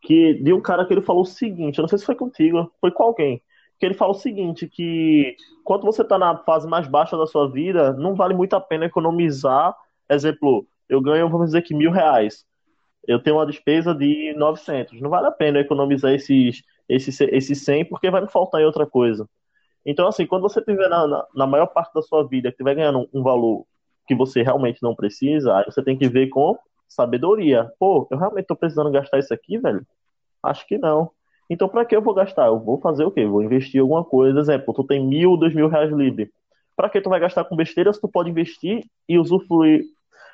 Que 0.00 0.34
de 0.34 0.52
um 0.52 0.60
cara 0.60 0.84
que 0.84 0.92
ele 0.92 1.00
falou 1.00 1.22
o 1.22 1.26
seguinte, 1.26 1.78
eu 1.78 1.82
não 1.82 1.88
sei 1.88 1.98
se 1.98 2.04
foi 2.04 2.14
contigo, 2.14 2.70
foi 2.80 2.90
com 2.90 3.02
alguém. 3.02 3.40
Que 3.78 3.86
ele 3.86 3.94
fala 3.94 4.12
o 4.12 4.14
seguinte, 4.14 4.68
que 4.68 5.36
quando 5.64 5.84
você 5.84 6.04
tá 6.04 6.18
na 6.18 6.36
fase 6.38 6.66
mais 6.68 6.86
baixa 6.86 7.16
da 7.16 7.26
sua 7.26 7.50
vida, 7.50 7.92
não 7.94 8.14
vale 8.14 8.34
muito 8.34 8.54
a 8.54 8.60
pena 8.60 8.86
economizar. 8.86 9.74
Exemplo, 10.08 10.66
eu 10.88 11.00
ganho, 11.00 11.28
vamos 11.28 11.46
dizer 11.46 11.62
que 11.62 11.74
mil 11.74 11.90
reais. 11.90 12.44
Eu 13.06 13.22
tenho 13.22 13.36
uma 13.36 13.46
despesa 13.46 13.94
de 13.94 14.32
900. 14.36 15.00
Não 15.00 15.10
vale 15.10 15.26
a 15.26 15.32
pena 15.32 15.60
economizar 15.60 16.12
esses 16.12 16.62
esse, 16.88 17.24
esse 17.24 17.54
100 17.54 17.86
porque 17.86 18.10
vai 18.10 18.20
me 18.20 18.28
faltar 18.28 18.60
em 18.60 18.64
outra 18.64 18.86
coisa. 18.86 19.28
Então, 19.84 20.06
assim, 20.06 20.26
quando 20.26 20.42
você 20.42 20.62
tiver 20.62 20.88
na, 20.88 21.06
na, 21.06 21.26
na 21.34 21.46
maior 21.46 21.66
parte 21.66 21.92
da 21.92 22.02
sua 22.02 22.26
vida, 22.26 22.48
que 22.48 22.54
estiver 22.54 22.74
ganhando 22.74 23.00
um, 23.00 23.20
um 23.20 23.22
valor 23.22 23.66
que 24.06 24.14
você 24.14 24.42
realmente 24.42 24.82
não 24.82 24.94
precisa, 24.94 25.56
aí 25.56 25.64
você 25.64 25.82
tem 25.82 25.96
que 25.96 26.08
ver 26.08 26.28
com 26.28 26.58
sabedoria. 26.88 27.70
Pô, 27.78 28.06
eu 28.10 28.18
realmente 28.18 28.44
estou 28.44 28.56
precisando 28.56 28.90
gastar 28.90 29.18
isso 29.18 29.32
aqui, 29.32 29.58
velho? 29.58 29.86
Acho 30.42 30.66
que 30.66 30.78
não. 30.78 31.10
Então, 31.54 31.68
para 31.68 31.84
que 31.84 31.94
eu 31.94 32.02
vou 32.02 32.12
gastar? 32.12 32.46
Eu 32.46 32.58
vou 32.58 32.80
fazer 32.80 33.04
o 33.04 33.12
quê? 33.12 33.24
Vou 33.24 33.40
investir 33.40 33.80
alguma 33.80 34.04
coisa. 34.04 34.40
Exemplo, 34.40 34.74
tu 34.74 34.82
tem 34.82 35.06
mil, 35.06 35.36
dois 35.36 35.54
mil 35.54 35.68
reais 35.68 35.88
livre. 35.92 36.28
Para 36.74 36.90
que 36.90 37.00
tu 37.00 37.08
vai 37.08 37.20
gastar 37.20 37.44
com 37.44 37.54
besteira 37.54 37.92
se 37.92 38.00
tu 38.00 38.08
pode 38.08 38.28
investir 38.28 38.84
e 39.08 39.16
usufruir, 39.16 39.84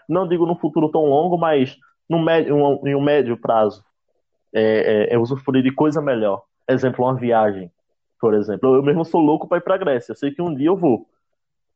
não 0.09 0.27
digo 0.27 0.47
no 0.47 0.57
futuro 0.57 0.91
tão 0.91 1.05
longo, 1.05 1.37
mas 1.37 1.77
no 2.09 2.19
médio, 2.19 2.57
em 2.87 2.95
um 2.95 3.03
médio 3.03 3.37
prazo 3.37 3.85
é, 4.55 5.09
é, 5.11 5.15
é 5.15 5.19
usufruir 5.19 5.63
de 5.63 5.71
coisa 5.71 6.01
melhor. 6.01 6.43
Exemplo, 6.67 7.05
uma 7.05 7.15
viagem, 7.15 7.71
por 8.19 8.33
exemplo. 8.33 8.75
Eu 8.75 8.83
mesmo 8.83 9.05
sou 9.05 9.21
louco 9.21 9.47
para 9.47 9.59
ir 9.59 9.61
para 9.61 9.77
Grécia. 9.77 10.13
Eu 10.13 10.17
sei 10.17 10.31
que 10.31 10.41
um 10.41 10.55
dia 10.55 10.69
eu 10.69 10.77
vou. 10.77 11.07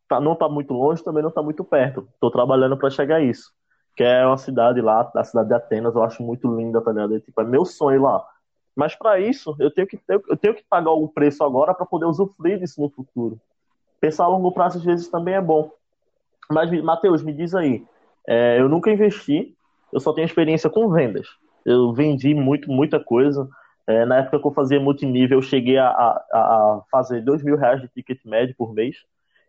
Tá, 0.09 0.23
não 0.23 0.35
tá 0.35 0.49
muito 0.49 0.73
longe, 0.73 1.05
também 1.05 1.23
não 1.23 1.31
tá 1.31 1.43
muito 1.43 1.63
perto. 1.63 2.09
Tô 2.19 2.31
trabalhando 2.31 2.79
para 2.79 2.89
chegar 2.89 3.17
a 3.17 3.23
isso. 3.23 3.53
Que 3.95 4.05
é 4.05 4.27
uma 4.27 4.39
cidade 4.39 4.81
lá, 4.81 5.13
a 5.15 5.23
cidade 5.23 5.49
de 5.49 5.55
Atenas, 5.55 5.95
eu 5.95 6.03
acho 6.03 6.23
muito 6.23 6.49
linda, 6.57 6.81
tá 6.81 6.93
ligado? 6.93 7.15
É, 7.15 7.21
tipo, 7.21 7.39
é 7.43 7.45
meu 7.45 7.67
sonho 7.67 8.01
lá. 8.01 8.25
Mas 8.75 8.95
para 8.95 9.21
isso, 9.21 9.55
eu 9.59 9.71
tenho 9.71 9.87
que 9.87 9.99
eu 10.09 10.37
tenho 10.37 10.55
que 10.55 10.65
pagar 10.69 10.91
o 10.91 11.09
preço 11.09 11.45
agora 11.45 11.73
para 11.73 11.87
poder 11.87 12.07
usufruir 12.07 12.59
disso 12.59 12.81
no 12.81 12.91
futuro. 12.91 13.41
Pensar 14.01 14.25
a 14.25 14.29
longo 14.29 14.53
prazo 14.53 14.79
às 14.79 14.85
vezes 14.85 15.09
também 15.09 15.35
é 15.35 15.41
bom. 15.41 15.71
Mas, 16.51 16.71
Matheus, 16.83 17.23
me 17.23 17.33
diz 17.33 17.55
aí. 17.55 17.85
É, 18.27 18.61
eu 18.61 18.69
nunca 18.69 18.91
investi, 18.91 19.57
eu 19.93 20.01
só 20.01 20.13
tenho 20.13 20.27
experiência 20.27 20.69
com 20.69 20.89
vendas 20.91 21.27
eu 21.65 21.93
vendi 21.93 22.35
muito, 22.35 22.71
muita 22.71 23.01
coisa. 23.01 23.49
É, 23.87 24.05
na 24.05 24.19
época 24.19 24.39
que 24.39 24.47
eu 24.47 24.53
fazia 24.53 24.81
multinível, 24.81 25.39
eu 25.39 25.43
cheguei 25.43 25.79
a, 25.79 25.89
a, 25.89 26.25
a 26.33 26.83
fazer 26.91 27.23
dois 27.23 27.43
mil 27.43 27.57
reais 27.57 27.81
de 27.81 27.89
ticket 27.89 28.19
médio 28.25 28.55
por 28.57 28.73
mês. 28.73 28.97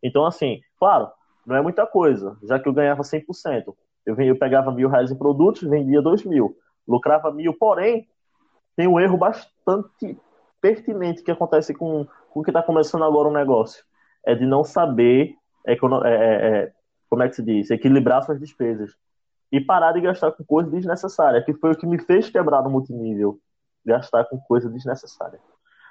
Então, 0.02 0.26
assim, 0.26 0.62
claro, 0.80 1.10
não 1.46 1.56
é 1.56 1.62
muita 1.62 1.86
coisa, 1.86 2.38
já 2.44 2.60
que 2.60 2.68
eu 2.68 2.74
ganhava 2.74 3.04
100%. 3.04 3.74
Eu, 4.06 4.16
eu 4.20 4.38
pegava 4.38 4.72
mil 4.72 4.90
reais 4.90 5.12
em 5.12 5.18
produtos, 5.18 5.68
vendia 5.68 6.02
dois 6.02 6.24
mil, 6.24 6.56
lucrava 6.88 7.32
mil, 7.32 7.54
porém, 7.54 8.08
tem 8.76 8.88
um 8.88 9.00
erro 9.00 9.18
bastante 9.18 10.18
pertinente 10.62 11.24
que 11.24 11.32
acontece 11.32 11.74
com, 11.74 12.08
com 12.30 12.44
quem 12.44 12.52
está 12.52 12.62
começando 12.62 13.04
agora 13.04 13.30
um 13.30 13.34
negócio. 13.34 13.84
É 14.26 14.36
de 14.36 14.46
não 14.46 14.64
saber, 14.64 15.36
é, 15.66 15.74
é, 15.74 15.78
é, 15.78 16.72
como 17.10 17.24
é 17.24 17.30
que 17.30 17.36
se 17.36 17.44
diz, 17.44 17.72
equilibrar 17.72 18.24
suas 18.24 18.40
despesas 18.40 18.96
e 19.52 19.62
parar 19.62 19.94
de 19.94 20.02
gastar 20.02 20.32
com 20.32 20.44
coisa 20.44 20.70
desnecessária, 20.70 21.42
que 21.42 21.54
foi 21.54 21.72
o 21.72 21.78
que 21.78 21.86
me 21.86 22.00
fez 22.00 22.30
quebrar 22.30 22.64
no 22.64 22.70
multinível, 22.70 23.40
gastar 23.86 24.26
com 24.26 24.38
coisa 24.40 24.70
desnecessária. 24.70 25.40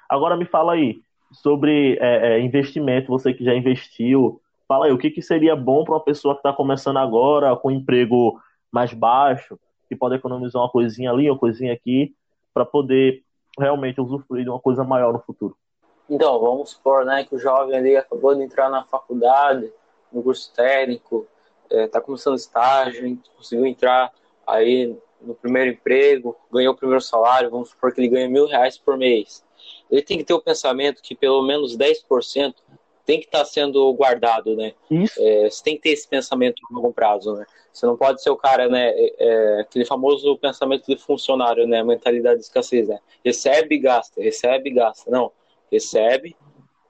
Agora 0.09 0.35
me 0.35 0.45
fala 0.45 0.73
aí 0.73 0.99
sobre 1.31 1.97
é, 1.99 2.33
é, 2.33 2.39
investimento, 2.41 3.07
você 3.07 3.33
que 3.33 3.43
já 3.43 3.55
investiu, 3.55 4.41
fala 4.67 4.85
aí 4.85 4.91
o 4.91 4.97
que, 4.97 5.09
que 5.09 5.21
seria 5.21 5.55
bom 5.55 5.83
para 5.83 5.95
uma 5.95 6.03
pessoa 6.03 6.35
que 6.35 6.39
está 6.39 6.53
começando 6.53 6.97
agora 6.97 7.55
com 7.55 7.69
um 7.69 7.71
emprego 7.71 8.39
mais 8.71 8.93
baixo, 8.93 9.57
que 9.87 9.95
pode 9.95 10.15
economizar 10.15 10.61
uma 10.61 10.69
coisinha 10.69 11.11
ali, 11.11 11.29
uma 11.29 11.39
coisinha 11.39 11.73
aqui, 11.73 12.13
para 12.55 12.65
poder 12.65 13.21
realmente 13.59 13.99
usufruir 13.99 14.45
de 14.45 14.49
uma 14.49 14.59
coisa 14.61 14.85
maior 14.85 15.11
no 15.11 15.19
futuro. 15.19 15.57
Então, 16.09 16.39
vamos 16.39 16.69
supor 16.69 17.03
né, 17.03 17.25
que 17.25 17.35
o 17.35 17.39
jovem 17.39 17.77
ali 17.77 17.97
acabou 17.97 18.33
de 18.33 18.41
entrar 18.41 18.69
na 18.69 18.85
faculdade, 18.85 19.69
no 20.11 20.23
curso 20.23 20.53
técnico, 20.53 21.27
está 21.65 21.77
é, 21.77 21.87
tá 21.87 21.99
começando 21.99 22.37
estágio, 22.37 23.19
conseguiu 23.35 23.65
entrar 23.65 24.13
aí 24.47 24.97
no 25.19 25.35
primeiro 25.35 25.71
emprego, 25.71 26.35
ganhou 26.49 26.73
o 26.73 26.77
primeiro 26.77 27.01
salário, 27.01 27.49
vamos 27.49 27.69
supor 27.69 27.91
que 27.91 27.99
ele 27.99 28.07
ganha 28.07 28.29
mil 28.29 28.45
reais 28.47 28.77
por 28.77 28.97
mês. 28.97 29.43
Ele 29.91 30.01
tem 30.01 30.17
que 30.17 30.23
ter 30.23 30.33
o 30.33 30.41
pensamento 30.41 31.01
que 31.01 31.15
pelo 31.15 31.41
menos 31.41 31.75
10% 31.75 32.53
tem 33.05 33.19
que 33.19 33.25
estar 33.25 33.39
tá 33.39 33.45
sendo 33.45 33.93
guardado, 33.93 34.55
né? 34.55 34.73
Isso. 34.89 35.21
É, 35.21 35.49
você 35.49 35.63
tem 35.63 35.75
que 35.75 35.83
ter 35.83 35.89
esse 35.89 36.07
pensamento 36.07 36.61
a 36.69 36.73
longo 36.73 36.91
prazo, 36.91 37.33
né? 37.33 37.45
Você 37.71 37.85
não 37.85 37.97
pode 37.97 38.21
ser 38.21 38.29
o 38.29 38.37
cara, 38.37 38.67
né? 38.67 38.89
É, 38.89 39.13
é 39.19 39.61
aquele 39.61 39.85
famoso 39.85 40.37
pensamento 40.37 40.85
de 40.87 40.97
funcionário, 40.97 41.67
né? 41.67 41.83
Mentalidade 41.83 42.39
de 42.39 42.45
escassez, 42.45 42.87
né? 42.87 42.99
Recebe 43.23 43.75
e 43.75 43.79
gasta, 43.79 44.21
recebe 44.21 44.69
e 44.69 44.73
gasta. 44.73 45.09
Não, 45.11 45.31
recebe. 45.71 46.35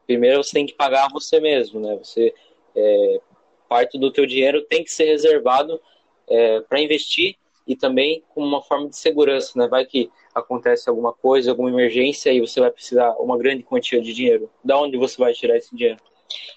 Primeiro 0.05 0.43
você 0.43 0.53
tem 0.53 0.65
que 0.65 0.73
pagar 0.73 1.09
você 1.11 1.39
mesmo, 1.39 1.79
né? 1.79 1.97
Você 1.97 2.33
é, 2.75 3.19
parte 3.67 3.97
do 3.97 4.11
teu 4.11 4.25
dinheiro 4.25 4.61
tem 4.63 4.83
que 4.83 4.91
ser 4.91 5.05
reservado 5.05 5.81
é, 6.29 6.61
para 6.61 6.79
investir 6.79 7.35
e 7.67 7.75
também 7.75 8.23
como 8.29 8.45
uma 8.45 8.61
forma 8.61 8.89
de 8.89 8.97
segurança, 8.97 9.57
né? 9.57 9.67
Vai 9.67 9.85
que 9.85 10.11
acontece 10.33 10.89
alguma 10.89 11.13
coisa, 11.13 11.51
alguma 11.51 11.69
emergência 11.69 12.31
e 12.31 12.39
você 12.39 12.59
vai 12.59 12.69
precisar 12.69 13.15
uma 13.17 13.37
grande 13.37 13.63
quantia 13.63 14.01
de 14.01 14.13
dinheiro. 14.13 14.49
Da 14.63 14.79
onde 14.79 14.97
você 14.97 15.17
vai 15.17 15.33
tirar 15.33 15.57
esse 15.57 15.75
dinheiro? 15.75 15.99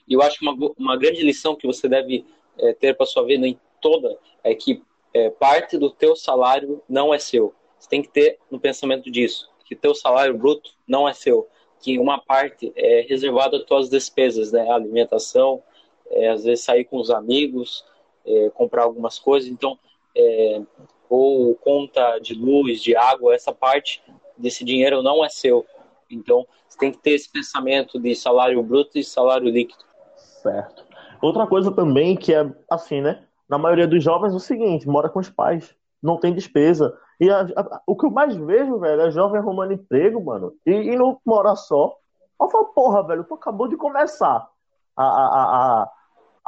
E 0.07 0.14
eu 0.14 0.23
acho 0.23 0.38
uma, 0.42 0.55
uma 0.79 0.97
grande 0.97 1.23
lição 1.23 1.55
que 1.55 1.66
você 1.66 1.88
deve 1.88 2.25
é, 2.59 2.73
ter 2.73 2.94
para 2.94 3.07
sua 3.07 3.25
vida 3.25 3.47
em 3.47 3.59
toda 3.81 4.18
é 4.42 4.55
que 4.55 4.83
é, 5.14 5.31
parte 5.31 5.79
do 5.79 5.90
teu 5.90 6.14
salário 6.14 6.83
não 6.88 7.12
é 7.14 7.18
seu. 7.18 7.55
Você 7.79 7.88
tem 7.88 8.03
que 8.03 8.09
ter 8.09 8.38
no 8.51 8.59
pensamento 8.59 9.11
disso, 9.11 9.51
que 9.64 9.77
teu 9.77 9.94
salário 9.94 10.37
bruto 10.37 10.71
não 10.87 11.09
é 11.09 11.12
seu, 11.12 11.49
que 11.81 11.99
uma 11.99 12.18
parte 12.18 12.73
é 12.75 13.03
reservada 13.03 13.57
às 13.57 13.64
tuas 13.64 13.88
despesas, 13.88 14.53
né? 14.53 14.68
Alimentação, 14.71 15.62
é, 16.11 16.29
às 16.29 16.44
vezes 16.44 16.64
sair 16.64 16.85
com 16.85 16.99
os 16.99 17.11
amigos, 17.11 17.85
é, 18.27 18.51
comprar 18.51 18.83
algumas 18.83 19.18
coisas, 19.18 19.49
então 19.49 19.79
é, 20.14 20.61
ou 21.09 21.55
conta 21.55 22.18
de 22.18 22.35
luz, 22.35 22.83
de 22.83 22.97
água, 22.97 23.35
essa 23.35 23.53
parte 23.53 24.03
desse 24.37 24.64
dinheiro 24.64 25.03
não 25.03 25.25
é 25.25 25.29
seu. 25.29 25.66
Então, 26.11 26.47
você 26.68 26.79
tem 26.79 26.92
que 26.92 26.99
ter 26.99 27.11
esse 27.11 27.31
pensamento 27.31 27.99
de 28.01 28.14
salário 28.14 28.62
bruto 28.62 28.99
e 28.99 29.05
salário 29.05 29.49
líquido. 29.49 29.85
Certo. 30.16 30.85
Outra 31.21 31.47
coisa 31.47 31.73
também 31.73 32.16
que 32.16 32.33
é 32.33 32.51
assim, 32.71 33.01
né? 33.01 33.25
Na 33.49 33.59
maioria 33.59 33.87
dos 33.87 34.03
jovens 34.03 34.33
é 34.33 34.37
o 34.37 34.40
seguinte, 34.40 34.88
mora 34.88 35.09
com 35.09 35.18
os 35.18 35.31
pais, 35.31 35.75
não 36.03 36.18
tem 36.18 36.35
despesa. 36.35 36.97
E 37.21 37.31
a, 37.31 37.40
a, 37.40 37.81
o 37.87 37.97
que 37.97 38.07
eu 38.07 38.11
mais 38.11 38.37
vejo, 38.37 38.79
velho, 38.79 39.03
é 39.03 39.11
jovem 39.11 39.40
arrumando 39.40 39.73
emprego, 39.73 40.23
mano, 40.23 40.53
e, 40.64 40.71
e 40.71 40.97
não 40.97 41.18
mora 41.25 41.57
só. 41.57 41.97
Eu 42.40 42.49
falo, 42.49 42.66
porra, 42.66 43.03
velho, 43.03 43.25
tu 43.25 43.35
acabou 43.35 43.66
de 43.66 43.77
começar 43.77 44.49
a, 44.97 45.05
a, 45.05 45.83
a, 45.83 45.90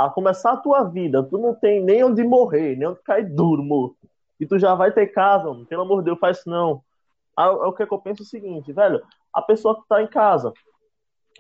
a, 0.06 0.10
começar 0.10 0.52
a 0.52 0.56
tua 0.56 0.84
vida, 0.84 1.22
tu 1.22 1.38
não 1.38 1.54
tem 1.54 1.82
nem 1.82 2.04
onde 2.04 2.22
morrer, 2.22 2.76
nem 2.76 2.88
onde 2.88 3.02
cair 3.02 3.24
duro, 3.24 3.62
morto. 3.62 3.96
E 4.40 4.46
tu 4.46 4.58
já 4.58 4.74
vai 4.74 4.90
ter 4.90 5.08
casa, 5.08 5.44
mano. 5.44 5.66
pelo 5.66 5.82
amor 5.82 5.98
de 5.98 6.06
Deus, 6.06 6.18
faz 6.18 6.38
isso 6.38 6.48
não. 6.48 6.82
Aí, 7.36 7.46
é 7.46 7.50
o 7.50 7.72
que, 7.72 7.86
que 7.86 7.92
eu 7.92 7.98
penso 7.98 8.22
é 8.22 8.24
o 8.24 8.26
seguinte, 8.26 8.72
velho, 8.72 9.02
a 9.32 9.42
pessoa 9.42 9.76
que 9.76 9.86
tá 9.86 10.02
em 10.02 10.06
casa, 10.06 10.52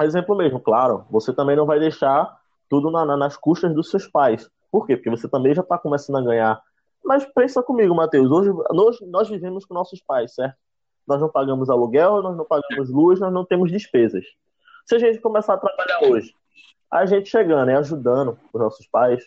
exemplo 0.02 0.36
mesmo, 0.36 0.60
claro, 0.60 1.06
você 1.10 1.32
também 1.32 1.56
não 1.56 1.66
vai 1.66 1.80
deixar 1.80 2.38
tudo 2.68 2.90
na, 2.90 3.04
na, 3.04 3.16
nas 3.16 3.36
custas 3.36 3.74
dos 3.74 3.90
seus 3.90 4.06
pais. 4.06 4.48
Por 4.70 4.86
quê? 4.86 4.96
Porque 4.96 5.10
você 5.10 5.28
também 5.28 5.54
já 5.54 5.62
está 5.62 5.76
começando 5.76 6.16
a 6.16 6.22
ganhar. 6.22 6.62
Mas 7.04 7.24
pensa 7.24 7.62
comigo, 7.62 7.94
Matheus. 7.94 8.30
Hoje 8.30 8.50
nós, 8.70 9.00
nós 9.08 9.28
vivemos 9.28 9.64
com 9.64 9.74
nossos 9.74 10.00
pais, 10.00 10.34
certo? 10.34 10.56
Nós 11.08 11.20
não 11.20 11.28
pagamos 11.28 11.68
aluguel, 11.68 12.22
nós 12.22 12.36
não 12.36 12.44
pagamos 12.44 12.90
luz, 12.90 13.18
nós 13.18 13.32
não 13.32 13.44
temos 13.44 13.72
despesas. 13.72 14.24
Se 14.86 14.94
a 14.94 14.98
gente 14.98 15.18
começar 15.18 15.54
a 15.54 15.58
trabalhar 15.58 16.04
hoje, 16.04 16.32
a 16.90 17.04
gente 17.06 17.28
chegando 17.28 17.70
e 17.70 17.74
ajudando 17.74 18.38
os 18.52 18.60
nossos 18.60 18.86
pais 18.86 19.24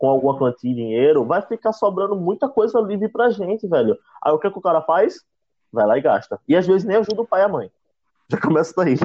com 0.00 0.08
alguma 0.08 0.38
quantia 0.38 0.70
de 0.70 0.76
dinheiro, 0.76 1.26
vai 1.26 1.42
ficar 1.42 1.74
sobrando 1.74 2.16
muita 2.16 2.48
coisa 2.48 2.80
livre 2.80 3.06
pra 3.06 3.28
gente, 3.28 3.68
velho. 3.68 3.98
Aí 4.24 4.32
o 4.32 4.38
que, 4.38 4.46
é 4.46 4.50
que 4.50 4.58
o 4.58 4.62
cara 4.62 4.80
faz? 4.80 5.22
Vai 5.70 5.86
lá 5.86 5.98
e 5.98 6.00
gasta. 6.00 6.40
E 6.48 6.56
às 6.56 6.66
vezes 6.66 6.84
nem 6.84 6.96
ajuda 6.96 7.20
o 7.20 7.26
pai 7.26 7.42
e 7.42 7.44
a 7.44 7.48
mãe. 7.48 7.70
Já 8.30 8.40
começa 8.40 8.72
daí. 8.74 8.96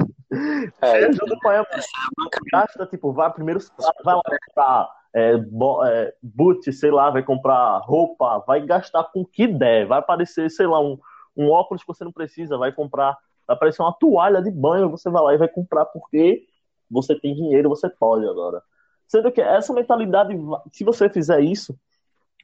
É, 0.80 1.04
ajuda 1.04 1.34
o 1.34 1.40
pai 1.40 1.56
e 1.56 1.58
a 1.58 1.66
mãe. 1.70 2.30
Gasta, 2.50 2.86
tipo, 2.86 3.12
vai 3.12 3.30
primeiro 3.30 3.60
vai 4.02 4.14
lá 4.14 4.22
comprar 4.24 4.88
é, 5.12 5.36
bo, 5.36 5.84
é, 5.84 6.14
boot, 6.22 6.72
sei 6.72 6.90
lá, 6.90 7.10
vai 7.10 7.22
comprar 7.22 7.76
roupa, 7.80 8.38
vai 8.46 8.64
gastar 8.64 9.04
com 9.04 9.20
o 9.20 9.26
que 9.26 9.46
der. 9.46 9.86
Vai 9.86 9.98
aparecer, 9.98 10.50
sei 10.50 10.66
lá, 10.66 10.80
um, 10.80 10.98
um 11.36 11.50
óculos 11.50 11.82
que 11.82 11.88
você 11.88 12.04
não 12.04 12.12
precisa, 12.12 12.56
vai 12.56 12.72
comprar. 12.72 13.18
Vai 13.46 13.54
aparecer 13.54 13.82
uma 13.82 13.92
toalha 13.92 14.40
de 14.40 14.50
banho, 14.50 14.88
você 14.88 15.10
vai 15.10 15.22
lá 15.22 15.34
e 15.34 15.38
vai 15.38 15.48
comprar 15.48 15.84
porque 15.84 16.46
você 16.90 17.14
tem 17.14 17.34
dinheiro, 17.34 17.68
você 17.68 17.90
pode 17.90 18.26
agora. 18.26 18.62
Sendo 19.06 19.30
que 19.30 19.40
essa 19.40 19.72
mentalidade, 19.72 20.36
se 20.72 20.84
você 20.84 21.08
fizer 21.08 21.40
isso, 21.40 21.78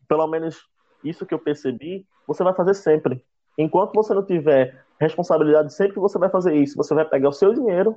pelo 0.09 0.27
menos 0.27 0.69
isso 1.03 1.27
que 1.27 1.35
eu 1.35 1.39
percebi, 1.39 2.07
você 2.27 2.45
vai 2.45 2.55
fazer 2.55 2.75
sempre. 2.75 3.25
Enquanto 3.59 3.95
você 3.95 4.15
não 4.15 4.25
tiver 4.25 4.85
responsabilidade, 4.99 5.75
sempre 5.75 5.95
que 5.95 6.01
você 6.01 6.19
vai 6.19 6.31
fazer 6.31 6.55
isso, 6.55 6.77
você 6.77 6.95
vai 6.95 7.05
pegar 7.05 7.29
o 7.29 7.33
seu 7.33 7.53
dinheiro 7.53 7.97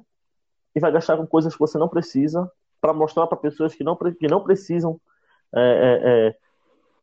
e 0.75 0.79
vai 0.79 0.91
gastar 0.91 1.15
com 1.17 1.25
coisas 1.25 1.53
que 1.53 1.59
você 1.59 1.77
não 1.77 1.87
precisa 1.87 2.51
para 2.81 2.93
mostrar 2.93 3.27
para 3.27 3.37
pessoas 3.37 3.73
que 3.73 3.83
não, 3.83 3.95
que 3.95 4.27
não 4.27 4.43
precisam. 4.43 4.99
É, 5.53 5.61
é, 5.61 6.27
é... 6.27 6.35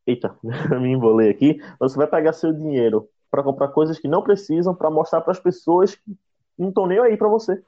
Eita, 0.06 0.36
me 0.80 0.92
embolei 0.92 1.30
aqui. 1.30 1.60
Você 1.78 1.96
vai 1.96 2.06
pegar 2.06 2.32
seu 2.32 2.52
dinheiro 2.52 3.08
para 3.30 3.42
comprar 3.42 3.68
coisas 3.68 3.98
que 3.98 4.08
não 4.08 4.22
precisam 4.22 4.74
para 4.74 4.90
mostrar 4.90 5.20
para 5.22 5.32
as 5.32 5.40
pessoas 5.40 5.94
que 5.94 6.16
não 6.58 6.68
estão 6.68 6.86
nem 6.86 6.98
aí 6.98 7.16
para 7.16 7.28
você. 7.28 7.62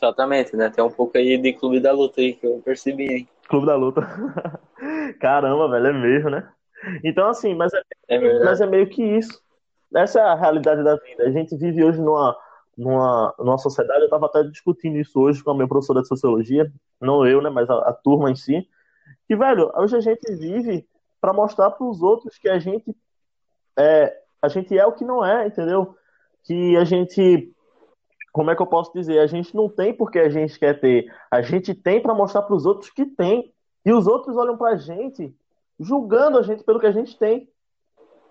Exatamente, 0.00 0.56
né? 0.56 0.70
Tem 0.70 0.82
um 0.82 0.90
pouco 0.90 1.18
aí 1.18 1.36
de 1.36 1.52
Clube 1.52 1.80
da 1.80 1.92
Luta 1.92 2.20
aí 2.20 2.32
que 2.32 2.46
eu 2.46 2.62
percebi, 2.64 3.12
hein? 3.12 3.28
Clube 3.48 3.66
da 3.66 3.74
Luta. 3.74 4.02
Caramba, 5.20 5.68
velho, 5.68 5.88
é 5.88 5.92
mesmo, 5.92 6.30
né? 6.30 6.48
Então, 7.02 7.28
assim, 7.28 7.54
mas 7.54 7.72
é, 7.74 7.82
é 8.08 8.44
mas 8.44 8.60
é 8.60 8.66
meio 8.66 8.88
que 8.88 9.02
isso. 9.02 9.42
Essa 9.94 10.20
é 10.20 10.22
a 10.22 10.34
realidade 10.36 10.84
da 10.84 10.94
vida. 10.96 11.24
A 11.24 11.30
gente 11.30 11.56
vive 11.56 11.82
hoje 11.82 12.00
numa, 12.00 12.36
numa, 12.76 13.34
numa 13.38 13.58
sociedade, 13.58 14.00
eu 14.00 14.04
estava 14.04 14.26
até 14.26 14.44
discutindo 14.44 14.96
isso 14.98 15.18
hoje 15.20 15.42
com 15.42 15.50
a 15.50 15.54
minha 15.54 15.66
professora 15.66 16.00
de 16.00 16.08
sociologia, 16.08 16.70
não 17.00 17.26
eu, 17.26 17.42
né, 17.42 17.50
mas 17.50 17.68
a, 17.68 17.74
a 17.78 17.92
turma 17.92 18.30
em 18.30 18.36
si, 18.36 18.68
que, 19.26 19.34
velho, 19.34 19.72
hoje 19.74 19.96
a 19.96 20.00
gente 20.00 20.32
vive 20.36 20.86
para 21.20 21.32
mostrar 21.32 21.72
para 21.72 21.84
os 21.84 22.00
outros 22.00 22.38
que 22.38 22.48
a 22.48 22.60
gente 22.60 22.94
é, 23.76 24.16
a 24.40 24.48
gente 24.48 24.76
é 24.76 24.86
o 24.86 24.92
que 24.92 25.04
não 25.04 25.24
é, 25.24 25.46
entendeu? 25.46 25.96
Que 26.44 26.76
a 26.76 26.84
gente 26.84 27.52
como 28.38 28.52
é 28.52 28.54
que 28.54 28.62
eu 28.62 28.68
posso 28.68 28.92
dizer? 28.92 29.18
A 29.18 29.26
gente 29.26 29.52
não 29.52 29.68
tem 29.68 29.92
porque 29.92 30.16
a 30.16 30.28
gente 30.28 30.56
quer 30.60 30.78
ter. 30.78 31.12
A 31.28 31.42
gente 31.42 31.74
tem 31.74 32.00
para 32.00 32.14
mostrar 32.14 32.42
para 32.42 32.54
os 32.54 32.64
outros 32.64 32.88
que 32.88 33.04
tem. 33.04 33.52
E 33.84 33.92
os 33.92 34.06
outros 34.06 34.36
olham 34.36 34.56
para 34.56 34.74
a 34.74 34.76
gente 34.76 35.34
julgando 35.80 36.38
a 36.38 36.42
gente 36.42 36.62
pelo 36.62 36.78
que 36.78 36.86
a 36.86 36.92
gente 36.92 37.18
tem. 37.18 37.48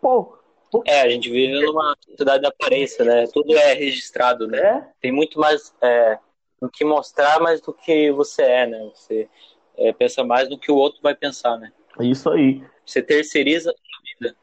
Pô. 0.01 0.37
É, 0.85 1.01
a 1.01 1.09
gente 1.09 1.29
vive 1.29 1.59
numa 1.59 1.93
sociedade 1.99 2.41
da 2.41 2.47
aparência, 2.47 3.03
né? 3.03 3.27
Tudo 3.33 3.53
é 3.57 3.73
registrado, 3.73 4.47
né? 4.47 4.59
É? 4.59 4.87
Tem 5.01 5.11
muito 5.11 5.41
mais 5.41 5.75
é, 5.81 6.17
do 6.61 6.69
que 6.69 6.85
mostrar, 6.85 7.41
mais 7.41 7.59
do 7.59 7.73
que 7.73 8.09
você 8.09 8.43
é, 8.43 8.65
né? 8.65 8.89
Você 8.95 9.27
é, 9.75 9.91
pensa 9.91 10.23
mais 10.23 10.47
do 10.47 10.57
que 10.57 10.71
o 10.71 10.75
outro 10.77 11.01
vai 11.03 11.15
pensar, 11.15 11.57
né? 11.57 11.69
Isso 11.99 12.29
aí. 12.29 12.63
Você 12.85 13.01
terceiriza 13.01 13.71
a 13.71 14.23
vida. 14.23 14.37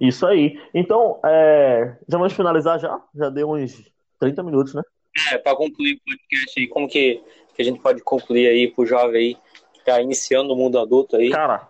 Isso 0.00 0.26
aí. 0.26 0.58
Então, 0.72 1.20
é, 1.22 1.98
já 2.08 2.16
vamos 2.16 2.32
finalizar 2.32 2.80
já? 2.80 2.98
Já 3.14 3.28
deu 3.28 3.50
uns 3.50 3.92
30 4.22 4.42
minutos, 4.44 4.74
né? 4.74 4.82
É, 5.32 5.38
para 5.38 5.56
concluir 5.56 5.96
o 5.96 6.00
podcast 6.04 6.60
aí, 6.60 6.68
como 6.68 6.88
que, 6.88 7.20
que 7.54 7.62
a 7.62 7.64
gente 7.64 7.80
pode 7.80 8.02
concluir 8.02 8.46
aí 8.46 8.68
pro 8.68 8.86
jovem 8.86 9.16
aí 9.16 9.36
que 9.74 9.84
tá 9.84 10.00
iniciando 10.00 10.52
o 10.52 10.56
mundo 10.56 10.78
adulto 10.78 11.16
aí? 11.16 11.30
Cara, 11.30 11.68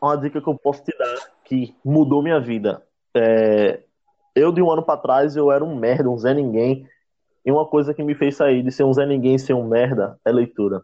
uma 0.00 0.16
dica 0.16 0.40
que 0.40 0.48
eu 0.48 0.56
posso 0.56 0.84
te 0.84 0.96
dar 0.96 1.34
que 1.44 1.74
mudou 1.84 2.22
minha 2.22 2.40
vida. 2.40 2.82
É, 3.14 3.80
eu, 4.34 4.52
de 4.52 4.62
um 4.62 4.70
ano 4.70 4.82
para 4.82 5.00
trás, 5.00 5.34
eu 5.34 5.50
era 5.50 5.64
um 5.64 5.74
merda, 5.74 6.08
um 6.08 6.16
Zé 6.16 6.32
Ninguém. 6.32 6.88
E 7.44 7.52
uma 7.52 7.66
coisa 7.66 7.92
que 7.92 8.02
me 8.02 8.14
fez 8.14 8.36
sair 8.36 8.62
de 8.62 8.70
ser 8.70 8.84
um 8.84 8.92
Zé 8.92 9.04
Ninguém 9.04 9.34
e 9.34 9.38
ser 9.38 9.52
um 9.52 9.66
merda 9.66 10.18
é 10.24 10.30
leitura. 10.30 10.82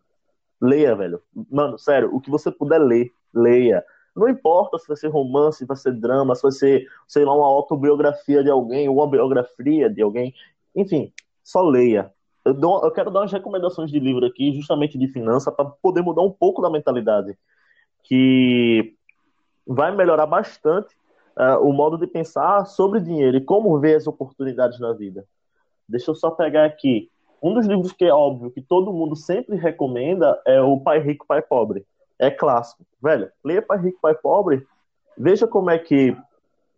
Leia, 0.60 0.94
velho. 0.94 1.22
Mano, 1.50 1.78
sério, 1.78 2.14
o 2.14 2.20
que 2.20 2.30
você 2.30 2.50
puder 2.50 2.78
ler, 2.78 3.10
leia. 3.32 3.84
Não 4.14 4.28
importa 4.28 4.76
se 4.76 4.86
vai 4.86 4.96
ser 4.96 5.08
romance, 5.08 5.58
se 5.58 5.64
vai 5.64 5.76
ser 5.76 5.92
drama, 5.92 6.34
se 6.34 6.42
vai 6.42 6.52
ser, 6.52 6.86
sei 7.06 7.24
lá, 7.24 7.34
uma 7.34 7.46
autobiografia 7.46 8.42
de 8.42 8.50
alguém, 8.50 8.88
uma 8.88 9.08
biografia 9.08 9.88
de 9.88 10.02
alguém. 10.02 10.34
Enfim, 10.74 11.12
só 11.42 11.62
leia. 11.62 12.12
Eu, 12.44 12.54
dou, 12.54 12.82
eu 12.84 12.90
quero 12.90 13.10
dar 13.10 13.20
umas 13.20 13.32
recomendações 13.32 13.90
de 13.90 13.98
livro 13.98 14.24
aqui, 14.24 14.52
justamente 14.54 14.98
de 14.98 15.08
finança, 15.08 15.52
para 15.52 15.64
poder 15.64 16.02
mudar 16.02 16.22
um 16.22 16.30
pouco 16.30 16.62
da 16.62 16.70
mentalidade. 16.70 17.36
Que 18.04 18.94
vai 19.66 19.94
melhorar 19.94 20.26
bastante 20.26 20.94
uh, 21.36 21.62
o 21.62 21.72
modo 21.72 21.98
de 21.98 22.06
pensar 22.06 22.64
sobre 22.66 23.00
dinheiro 23.00 23.36
e 23.36 23.44
como 23.44 23.78
ver 23.78 23.96
as 23.96 24.06
oportunidades 24.06 24.80
na 24.80 24.92
vida. 24.92 25.24
Deixa 25.88 26.10
eu 26.10 26.14
só 26.14 26.30
pegar 26.30 26.64
aqui. 26.64 27.10
Um 27.42 27.54
dos 27.54 27.66
livros 27.66 27.92
que 27.92 28.04
é 28.04 28.12
óbvio 28.12 28.50
que 28.50 28.60
todo 28.60 28.92
mundo 28.92 29.16
sempre 29.16 29.56
recomenda 29.56 30.40
é 30.46 30.60
o 30.60 30.78
Pai 30.78 31.00
Rico, 31.00 31.26
Pai 31.26 31.42
Pobre. 31.42 31.86
É 32.18 32.30
clássico. 32.30 32.84
Velho, 33.02 33.30
leia 33.44 33.62
Pai 33.62 33.78
Rico, 33.78 33.98
Pai 34.00 34.14
Pobre, 34.14 34.66
veja 35.16 35.46
como 35.46 35.70
é 35.70 35.78
que 35.78 36.16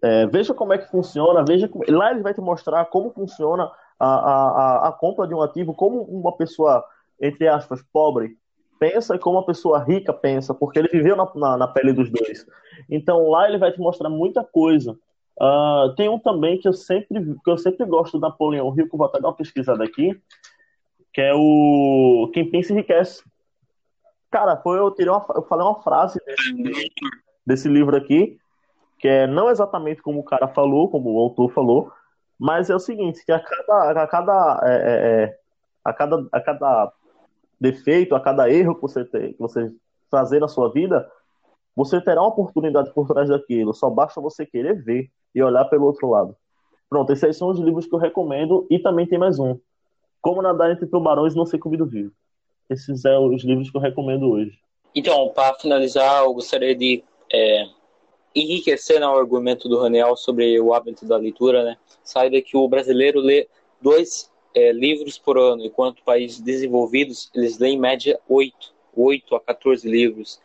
é, 0.02 0.26
veja 0.26 0.52
como 0.52 0.72
é 0.72 0.78
que 0.78 0.90
funciona, 0.90 1.44
veja 1.44 1.68
como... 1.68 1.84
lá 1.88 2.10
ele 2.10 2.22
vai 2.22 2.34
te 2.34 2.40
mostrar 2.40 2.84
como 2.86 3.10
funciona 3.10 3.70
a, 3.98 4.06
a, 4.06 4.88
a 4.88 4.92
compra 4.92 5.26
de 5.26 5.34
um 5.34 5.40
ativo, 5.40 5.74
como 5.74 6.02
uma 6.02 6.36
pessoa, 6.36 6.84
entre 7.20 7.46
aspas, 7.48 7.82
pobre 7.92 8.36
pensa 8.82 9.14
e 9.14 9.18
como 9.18 9.38
uma 9.38 9.46
pessoa 9.46 9.78
rica 9.78 10.12
pensa, 10.12 10.52
porque 10.52 10.76
ele 10.76 10.88
viveu 10.88 11.14
na, 11.14 11.30
na, 11.36 11.56
na 11.56 11.68
pele 11.68 11.92
dos 11.92 12.10
dois. 12.10 12.44
Então 12.90 13.28
lá 13.28 13.48
ele 13.48 13.56
vai 13.56 13.70
te 13.70 13.78
mostrar 13.78 14.10
muita 14.10 14.42
coisa. 14.42 14.98
Uh, 15.40 15.94
tem 15.94 16.08
um 16.08 16.18
também 16.18 16.58
que 16.58 16.66
eu 16.66 16.72
sempre 16.72 17.22
que 17.44 17.50
eu 17.50 17.56
sempre 17.56 17.86
gosto 17.86 18.18
do 18.18 18.22
Napoleão 18.22 18.74
Hill, 18.76 18.88
que 18.88 18.94
eu 18.94 18.98
vou 18.98 19.06
até 19.06 19.20
dar 19.20 19.28
uma 19.28 19.36
pesquisada 19.36 19.84
aqui, 19.84 20.20
que 21.14 21.20
é 21.20 21.32
o 21.32 22.28
Quem 22.34 22.50
Pensa 22.50 22.72
Enriquece. 22.72 23.22
Cara, 24.32 24.56
foi 24.56 24.78
eu 24.78 24.90
tirei 24.90 25.12
uma, 25.12 25.24
eu 25.36 25.42
falei 25.42 25.64
uma 25.64 25.80
frase 25.80 26.18
desse, 26.26 26.92
desse 27.46 27.68
livro 27.68 27.96
aqui, 27.96 28.36
que 29.02 29.08
é 29.08 29.26
não 29.26 29.50
exatamente 29.50 30.00
como 30.00 30.20
o 30.20 30.24
cara 30.24 30.46
falou, 30.46 30.88
como 30.88 31.12
o 31.12 31.18
autor 31.18 31.52
falou, 31.52 31.90
mas 32.38 32.70
é 32.70 32.74
o 32.74 32.78
seguinte, 32.78 33.26
que 33.26 33.32
a 33.32 33.40
cada, 33.40 34.02
a 34.02 34.06
cada, 34.06 34.60
é, 34.62 34.74
é, 34.74 35.24
é, 35.24 35.38
a 35.84 35.92
cada, 35.92 36.28
a 36.30 36.40
cada 36.40 36.92
defeito, 37.60 38.14
a 38.14 38.20
cada 38.20 38.48
erro 38.48 38.76
que 38.76 38.82
você, 38.82 39.04
tem, 39.04 39.32
que 39.32 39.38
você 39.40 39.72
fazer 40.08 40.38
na 40.38 40.46
sua 40.46 40.70
vida, 40.70 41.10
você 41.74 42.00
terá 42.00 42.20
uma 42.20 42.28
oportunidade 42.28 42.92
por 42.94 43.08
trás 43.08 43.28
daquilo, 43.28 43.74
só 43.74 43.90
basta 43.90 44.20
você 44.20 44.46
querer 44.46 44.80
ver 44.84 45.10
e 45.34 45.42
olhar 45.42 45.64
pelo 45.64 45.86
outro 45.86 46.08
lado. 46.08 46.36
Pronto, 46.88 47.12
esses 47.12 47.36
são 47.36 47.48
os 47.48 47.58
livros 47.58 47.86
que 47.86 47.94
eu 47.94 47.98
recomendo 47.98 48.68
e 48.70 48.78
também 48.78 49.06
tem 49.06 49.18
mais 49.18 49.40
um. 49.40 49.58
Como 50.20 50.42
nadar 50.42 50.70
entre 50.70 50.86
tubarões 50.86 51.34
e 51.34 51.36
não 51.36 51.46
ser 51.46 51.58
comido 51.58 51.86
vivo. 51.86 52.12
Esses 52.70 53.00
são 53.00 53.34
os 53.34 53.42
livros 53.42 53.68
que 53.68 53.76
eu 53.76 53.80
recomendo 53.80 54.30
hoje. 54.30 54.56
Então, 54.94 55.30
para 55.30 55.54
finalizar, 55.54 56.22
eu 56.22 56.34
gostaria 56.34 56.76
de 56.76 57.02
é, 57.32 57.64
enriquecer 58.34 59.00
né, 59.00 59.06
o 59.06 59.18
argumento 59.18 59.68
do 59.68 59.78
Raniel 59.78 60.16
sobre 60.16 60.58
o 60.60 60.72
hábito 60.72 61.06
da 61.06 61.16
leitura. 61.16 61.64
Né? 61.64 61.76
Saiba 62.02 62.40
que 62.40 62.56
o 62.56 62.68
brasileiro 62.68 63.20
lê 63.20 63.48
dois 63.80 64.30
é, 64.54 64.72
livros 64.72 65.18
por 65.18 65.38
ano, 65.38 65.64
enquanto 65.64 66.02
países 66.02 66.40
desenvolvidos 66.40 67.30
eles 67.34 67.58
leem 67.58 67.76
em 67.76 67.80
média 67.80 68.20
oito, 68.28 68.74
oito 68.94 69.34
a 69.34 69.40
14 69.40 69.88
livros. 69.88 70.40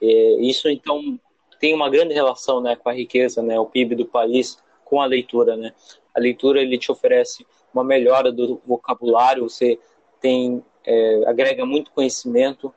É, 0.00 0.06
isso 0.40 0.68
então 0.68 1.18
tem 1.58 1.74
uma 1.74 1.88
grande 1.88 2.12
relação 2.12 2.60
né, 2.60 2.76
com 2.76 2.88
a 2.88 2.92
riqueza, 2.92 3.42
né, 3.42 3.58
o 3.58 3.66
PIB 3.66 3.94
do 3.94 4.06
país, 4.06 4.58
com 4.84 5.00
a 5.00 5.06
leitura. 5.06 5.56
Né? 5.56 5.72
A 6.14 6.20
leitura 6.20 6.60
ele 6.60 6.78
te 6.78 6.90
oferece 6.90 7.46
uma 7.72 7.84
melhora 7.84 8.32
do 8.32 8.60
vocabulário, 8.66 9.48
você 9.48 9.78
tem 10.20 10.62
é, 10.86 11.24
agrega 11.26 11.66
muito 11.66 11.90
conhecimento, 11.90 12.72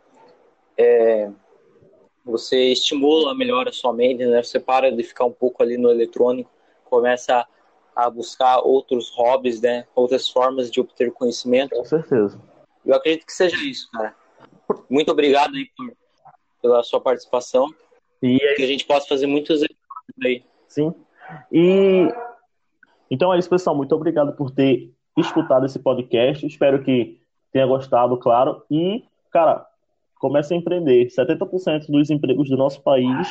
é, 0.75 1.29
você 2.29 2.71
estimula, 2.71 3.35
melhora 3.35 3.69
a 3.69 3.73
sua 3.73 3.93
mente, 3.93 4.25
né? 4.25 4.41
você 4.41 4.59
para 4.59 4.91
de 4.91 5.03
ficar 5.03 5.25
um 5.25 5.31
pouco 5.31 5.63
ali 5.63 5.77
no 5.77 5.89
eletrônico, 5.89 6.49
começa 6.85 7.45
a, 7.95 8.09
buscar 8.09 8.59
outros 8.59 9.09
hobbies, 9.15 9.61
né? 9.61 9.85
outras 9.95 10.29
formas 10.29 10.71
de 10.71 10.79
obter 10.79 11.11
conhecimento. 11.11 11.75
Com 11.75 11.85
certeza. 11.85 12.39
Eu 12.85 12.95
acredito 12.95 13.25
que 13.25 13.33
seja 13.33 13.57
isso, 13.57 13.89
cara. 13.91 14.15
Muito 14.89 15.11
obrigado 15.11 15.55
aí 15.55 15.67
por, 15.75 15.91
pela 16.61 16.83
sua 16.83 17.01
participação. 17.01 17.67
E 18.21 18.37
que 18.55 18.63
a 18.63 18.67
gente 18.67 18.85
possa 18.85 19.07
fazer 19.07 19.27
muitos 19.27 19.61
aí. 20.23 20.43
Sim. 20.67 20.93
E 21.51 22.07
então 23.09 23.33
é 23.33 23.39
isso, 23.39 23.49
pessoal. 23.49 23.75
Muito 23.75 23.95
obrigado 23.95 24.33
por 24.33 24.51
ter 24.51 24.91
escutado 25.17 25.65
esse 25.65 25.79
podcast. 25.79 26.45
Espero 26.45 26.83
que 26.83 27.19
tenha 27.51 27.65
gostado, 27.65 28.17
claro. 28.17 28.63
E, 28.69 29.03
cara, 29.31 29.65
comece 30.19 30.53
a 30.53 30.57
empreender. 30.57 31.07
70% 31.07 31.87
dos 31.89 32.09
empregos 32.11 32.49
do 32.49 32.57
nosso 32.57 32.83
país 32.83 33.27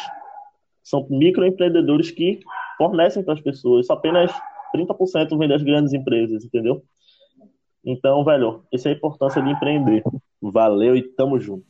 são 0.83 1.07
microempreendedores 1.09 2.11
que 2.11 2.41
fornecem 2.77 3.23
para 3.23 3.35
as 3.35 3.41
pessoas. 3.41 3.89
Apenas 3.91 4.33
30% 4.75 5.39
vem 5.39 5.49
das 5.49 5.63
grandes 5.63 5.93
empresas, 5.93 6.45
entendeu? 6.45 6.83
Então, 7.85 8.25
velho, 8.25 8.65
essa 8.73 8.89
é 8.89 8.93
a 8.93 8.97
importância 8.97 9.41
de 9.41 9.51
empreender. 9.51 10.03
Valeu 10.41 10.97
e 10.97 11.03
tamo 11.03 11.39
junto. 11.39 11.65